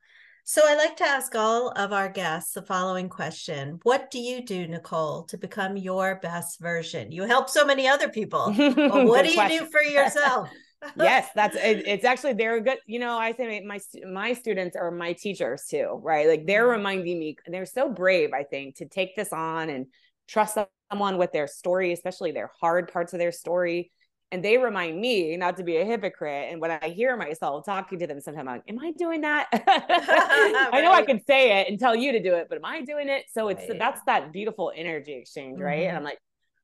So 0.44 0.62
I 0.66 0.76
like 0.76 0.98
to 0.98 1.06
ask 1.06 1.34
all 1.36 1.70
of 1.70 1.94
our 1.94 2.10
guests 2.10 2.52
the 2.52 2.62
following 2.62 3.08
question: 3.08 3.80
What 3.84 4.12
do 4.12 4.20
you 4.20 4.46
do, 4.46 4.68
Nicole, 4.68 5.24
to 5.28 5.38
become 5.38 5.78
your 5.78 6.20
best 6.22 6.60
version? 6.60 7.14
You 7.14 7.24
help 7.24 7.50
so 7.50 7.66
many 7.66 7.88
other 7.88 8.10
people. 8.10 8.54
But 8.58 8.76
what 9.08 9.24
do 9.24 9.30
you 9.30 9.36
question. 9.36 9.64
do 9.64 9.72
for 9.72 9.82
yourself? 9.82 10.50
yes, 10.98 11.30
that's 11.34 11.56
it, 11.56 11.88
it's 11.88 12.04
actually 12.04 12.34
they're 12.34 12.60
good. 12.60 12.80
You 12.88 13.00
know, 13.00 13.18
I 13.18 13.32
say 13.36 13.62
my 13.62 13.80
my 14.06 14.34
students 14.34 14.76
are 14.76 14.92
my 14.92 15.14
teachers 15.14 15.64
too, 15.70 16.02
right? 16.04 16.28
Like 16.28 16.46
they're 16.46 16.64
mm-hmm. 16.64 16.78
reminding 16.78 17.20
me, 17.20 17.38
they're 17.48 17.66
so 17.66 17.88
brave, 17.88 18.34
I 18.34 18.44
think, 18.44 18.76
to 18.78 18.86
take 18.86 19.16
this 19.16 19.32
on 19.32 19.70
and 19.70 19.86
trust 20.28 20.58
someone 20.92 21.18
with 21.18 21.32
their 21.32 21.48
story, 21.48 21.92
especially 21.92 22.32
their 22.32 22.52
hard 22.60 22.92
parts 22.92 23.14
of 23.14 23.20
their 23.20 23.32
story. 23.32 23.92
And 24.32 24.46
they 24.46 24.58
remind 24.60 25.00
me 25.02 25.36
not 25.38 25.58
to 25.58 25.64
be 25.64 25.78
a 25.78 25.86
hypocrite. 25.86 26.52
And 26.52 26.62
when 26.62 26.70
I 26.70 26.90
hear 26.90 27.18
myself 27.18 27.66
talking 27.66 27.98
to 28.00 28.06
them, 28.06 28.22
sometimes 28.22 28.48
I'm 28.48 28.56
like, 28.58 28.64
Am 28.68 28.80
I 28.80 28.92
doing 28.92 29.22
that? 29.22 29.48
right. 29.52 29.64
I 30.72 30.82
know 30.82 30.92
I 30.92 31.02
could 31.02 31.22
say 31.26 31.60
it 31.60 31.68
and 31.68 31.80
tell 31.80 31.96
you 31.96 32.12
to 32.12 32.22
do 32.22 32.36
it, 32.36 32.48
but 32.48 32.60
am 32.60 32.66
I 32.66 32.82
doing 32.82 33.10
it? 33.10 33.26
So 33.32 33.48
it's 33.48 33.68
right. 33.68 33.80
that's 33.80 34.02
that 34.06 34.32
beautiful 34.32 34.72
energy 34.76 35.14
exchange, 35.14 35.56
mm-hmm. 35.56 35.64
right? 35.64 35.88
And 35.88 35.98
I'm 35.98 36.04
like, 36.04 36.20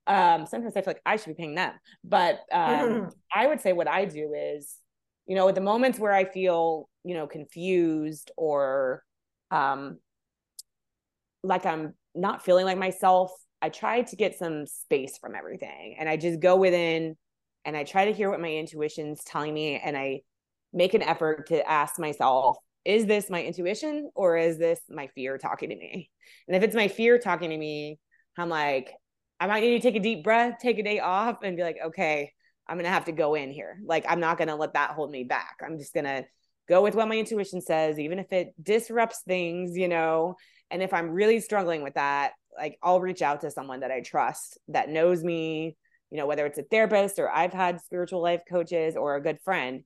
um, 0.08 0.46
sometimes 0.46 0.78
I 0.78 0.82
feel 0.82 0.94
like 0.94 1.02
I 1.06 1.16
should 1.16 1.36
be 1.36 1.42
paying 1.42 1.56
them. 1.56 1.74
But 2.04 2.42
um, 2.52 3.10
I 3.34 3.48
would 3.48 3.62
say 3.62 3.74
what 3.74 3.88
I 3.88 4.06
do 4.06 4.34
is, 4.36 4.76
you 5.26 5.36
know, 5.36 5.50
at 5.50 5.56
the 5.56 5.62
moments 5.62 5.98
where 5.98 6.14
I 6.14 6.26
feel, 6.26 6.88
you 7.04 7.16
know, 7.16 7.28
confused 7.28 8.32
or 8.38 9.04
um 9.52 10.00
like 11.44 11.66
I'm 11.66 11.94
not 12.14 12.44
feeling 12.44 12.66
like 12.66 12.78
myself, 12.78 13.32
I 13.65 13.69
try 13.69 14.04
to 14.04 14.15
get 14.15 14.38
some 14.38 14.67
space 14.67 15.17
from 15.17 15.34
everything 15.34 15.95
and 15.97 16.08
I 16.08 16.17
just 16.17 16.39
go 16.39 16.56
within 16.56 17.17
and 17.65 17.75
I 17.75 17.84
try 17.84 18.06
to 18.06 18.13
hear 18.13 18.30
what 18.30 18.39
my 18.39 18.54
intuition's 18.54 19.23
telling 19.23 19.56
me 19.56 19.82
and 19.84 19.97
I 19.97 20.21
make 20.71 20.93
an 20.93 21.01
effort 21.01 21.47
to 21.47 21.67
ask 21.67 21.97
myself, 21.97 22.58
is 22.86 23.08
this 23.08 23.28
my 23.28 23.43
intuition 23.43 24.12
or 24.13 24.38
is 24.38 24.60
this 24.60 24.80
my 24.88 25.08
fear 25.15 25.39
talking 25.39 25.71
to 25.71 25.75
me? 25.75 26.12
And 26.47 26.56
if 26.56 26.62
it's 26.62 26.75
my 26.75 26.88
fear 26.88 27.17
talking 27.17 27.49
to 27.49 27.58
me, 27.58 27.97
I'm 28.38 28.49
like, 28.49 28.93
I 29.39 29.47
might 29.47 29.62
need 29.62 29.82
to 29.82 29.89
take 29.91 29.95
a 29.95 30.04
deep 30.04 30.23
breath, 30.23 30.60
take 30.62 30.78
a 30.78 30.84
day 30.84 30.99
off 30.99 31.39
and 31.41 31.58
be 31.58 31.63
like, 31.63 31.78
okay, 31.88 32.34
I'm 32.67 32.78
going 32.78 32.86
to 32.86 32.91
have 32.91 33.06
to 33.06 33.13
go 33.13 33.34
in 33.34 33.49
here. 33.49 33.80
Like, 33.84 34.06
I'm 34.08 34.19
not 34.19 34.38
going 34.38 34.49
to 34.49 34.56
let 34.56 34.73
that 34.73 34.91
hold 34.91 35.10
me 35.10 35.23
back. 35.23 35.58
I'm 35.65 35.80
just 35.80 35.95
going 35.95 36.06
to 36.06 36.23
go 36.69 36.84
with 36.84 36.93
what 36.93 37.08
my 37.08 37.15
intuition 37.15 37.62
says, 37.62 37.97
even 37.97 38.19
if 38.19 38.32
it 38.32 38.54
disrupts 38.62 39.23
things, 39.28 39.75
you 39.75 39.88
know. 39.88 40.36
And 40.69 40.84
if 40.84 40.93
I'm 40.93 41.10
really 41.10 41.39
struggling 41.39 41.82
with 41.82 41.95
that, 41.95 42.34
like 42.58 42.78
I'll 42.82 43.02
reach 43.02 43.22
out 43.22 43.41
to 43.41 43.52
someone 43.52 43.82
that 43.82 43.91
I 43.91 44.02
trust 44.02 44.58
that 44.70 44.89
knows 44.89 45.24
me, 45.24 45.78
you 46.12 46.18
know, 46.18 46.28
whether 46.28 46.46
it's 46.46 46.58
a 46.58 46.63
therapist 46.63 47.20
or 47.20 47.30
I've 47.30 47.54
had 47.54 47.82
spiritual 47.82 48.22
life 48.22 48.41
coaches 48.50 48.96
or 48.96 49.15
a 49.15 49.22
good 49.22 49.39
friend 49.44 49.84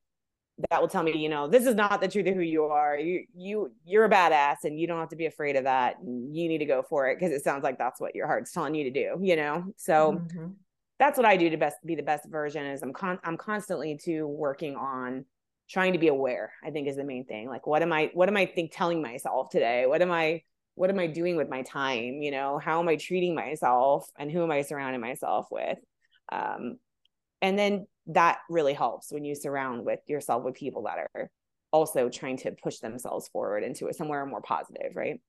that 0.70 0.82
will 0.82 0.90
tell 0.90 1.04
me, 1.04 1.18
you 1.18 1.30
know, 1.30 1.48
this 1.48 1.66
is 1.66 1.76
not 1.76 2.02
the 2.02 2.08
truth 2.08 2.28
of 2.28 2.36
who 2.36 2.42
you 2.42 2.66
are. 2.66 2.98
You 2.98 3.26
you 3.36 3.72
you're 3.86 4.06
a 4.06 4.10
badass 4.10 4.58
and 4.64 4.80
you 4.80 4.88
don't 4.88 5.00
have 5.00 5.10
to 5.10 5.16
be 5.16 5.26
afraid 5.26 5.56
of 5.56 5.64
that. 5.64 5.96
You 6.04 6.50
need 6.50 6.58
to 6.58 6.66
go 6.66 6.84
for 6.88 7.10
it 7.10 7.18
because 7.18 7.34
it 7.34 7.44
sounds 7.44 7.64
like 7.64 7.78
that's 7.78 8.00
what 8.00 8.16
your 8.16 8.28
heart's 8.28 8.52
telling 8.52 8.76
you 8.76 8.84
to 8.86 8.92
do, 8.92 9.18
you 9.22 9.36
know? 9.36 9.66
So 9.78 10.14
mm-hmm. 10.14 10.48
that's 10.98 11.18
what 11.18 11.26
I 11.26 11.38
do 11.38 11.50
to 11.50 11.58
best 11.58 11.78
be 11.86 11.96
the 11.96 12.04
best 12.04 12.26
version 12.30 12.66
is 12.66 12.82
I'm 12.84 12.94
con 12.94 13.20
I'm 13.24 13.38
constantly 13.38 13.98
to 14.04 14.28
working 14.28 14.76
on 14.76 15.26
trying 15.70 15.94
to 15.94 16.00
be 16.00 16.08
aware, 16.08 16.52
I 16.64 16.72
think 16.72 16.88
is 16.88 16.98
the 16.98 17.04
main 17.04 17.26
thing. 17.26 17.48
Like 17.48 17.66
what 17.66 17.82
am 17.82 17.94
I 17.94 18.12
what 18.14 18.28
am 18.28 18.36
I 18.36 18.46
think 18.46 18.72
telling 18.74 19.02
myself 19.02 19.50
today? 19.50 19.86
What 19.86 20.02
am 20.02 20.12
I 20.12 20.42
what 20.80 20.90
am 20.90 20.98
I 20.98 21.06
doing 21.08 21.36
with 21.36 21.50
my 21.50 21.62
time? 21.64 22.22
You 22.22 22.32
know, 22.32 22.58
how 22.58 22.80
am 22.80 22.88
I 22.88 22.96
treating 22.96 23.36
myself 23.36 24.10
and 24.18 24.32
who 24.32 24.44
am 24.44 24.50
I 24.50 24.62
surrounding 24.62 25.02
myself 25.02 25.48
with? 25.52 25.78
Um, 26.32 26.78
and 27.42 27.60
then 27.60 27.86
that 28.08 28.38
really 28.50 28.74
helps 28.74 29.12
when 29.12 29.26
you 29.26 29.36
surround 29.36 29.86
with 29.86 30.00
yourself 30.08 30.46
with 30.46 30.56
people 30.56 30.84
that 30.84 31.00
are 31.14 31.30
also 31.74 32.08
trying 32.08 32.38
to 32.38 32.56
push 32.64 32.78
themselves 32.78 33.28
forward 33.28 33.66
into 33.66 33.88
it 33.88 33.98
somewhere 33.98 34.26
more 34.26 34.42
positive, 34.42 34.96
right? 34.96 35.20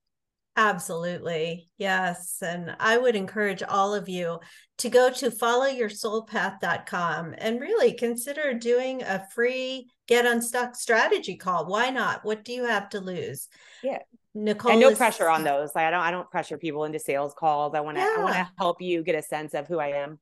Absolutely. 0.57 1.69
Yes. 1.79 2.39
And 2.43 2.77
I 2.79 2.97
would 2.97 3.17
encourage 3.17 3.65
all 3.65 3.93
of 3.93 4.09
you 4.09 4.39
to 4.79 4.89
go 4.89 5.11
to 5.11 5.31
followyoursoulpath.com 5.31 7.35
and 7.39 7.61
really 7.61 7.95
consider 7.95 8.55
doing 8.55 9.03
a 9.03 9.27
free 9.35 9.91
get 10.07 10.27
unstuck 10.27 10.77
strategy 10.77 11.35
call. 11.35 11.67
Why 11.67 11.91
not? 11.91 12.25
What 12.25 12.45
do 12.45 12.53
you 12.53 12.67
have 12.67 12.89
to 12.91 13.01
lose? 13.01 13.49
Yeah. 13.83 13.99
Nicole 14.35 14.73
and 14.73 14.81
no 14.81 14.91
is- 14.91 14.99
pressure 14.99 15.29
on 15.29 15.45
those. 15.53 15.71
Like 15.75 15.87
I 15.87 15.91
don't 15.91 16.01
I 16.01 16.11
don't 16.11 16.31
pressure 16.31 16.59
people 16.59 16.85
into 16.85 16.99
sales 16.99 17.35
calls. 17.37 17.75
I 17.75 17.81
want 17.81 17.97
to 17.97 18.03
I 18.03 18.17
want 18.23 18.35
to 18.35 18.49
help 18.59 18.81
you 18.81 19.03
get 19.03 19.15
a 19.15 19.23
sense 19.23 19.55
of 19.55 19.67
who 19.67 19.79
I 19.79 19.89
am. 19.89 20.19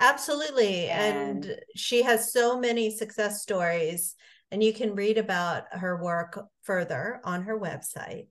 Absolutely. 0.00 0.86
And- 0.88 1.44
And 1.44 1.56
she 1.76 2.02
has 2.02 2.32
so 2.32 2.58
many 2.58 2.90
success 2.90 3.42
stories, 3.42 4.16
and 4.50 4.62
you 4.62 4.72
can 4.72 4.94
read 4.94 5.18
about 5.18 5.64
her 5.72 6.02
work 6.02 6.38
further 6.62 7.20
on 7.24 7.42
her 7.44 7.58
website. 7.58 8.26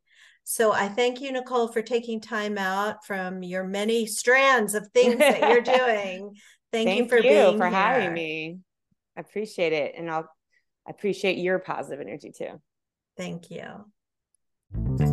So 0.45 0.73
I 0.73 0.89
thank 0.89 1.21
you, 1.21 1.31
Nicole, 1.31 1.69
for 1.69 1.81
taking 1.81 2.19
time 2.19 2.57
out 2.57 3.05
from 3.05 3.43
your 3.43 3.63
many 3.63 4.05
strands 4.05 4.73
of 4.75 4.86
things 4.89 5.17
that 5.17 5.39
you're 5.39 5.62
doing. 5.77 6.33
Thank, 6.73 6.97
you 6.97 7.07
for 7.07 7.15
you 7.15 7.21
being 7.23 7.57
for 7.57 7.67
having 7.67 8.13
me. 8.13 8.59
I 9.15 9.21
appreciate 9.21 9.71
it. 9.71 9.93
And 9.97 10.12
I'll 10.12 10.27
I 10.86 10.89
appreciate 10.91 11.38
your 11.38 11.59
positive 11.59 12.01
energy 12.01 12.33
too. 12.38 12.59
Thank 13.15 13.51
you. 13.51 15.12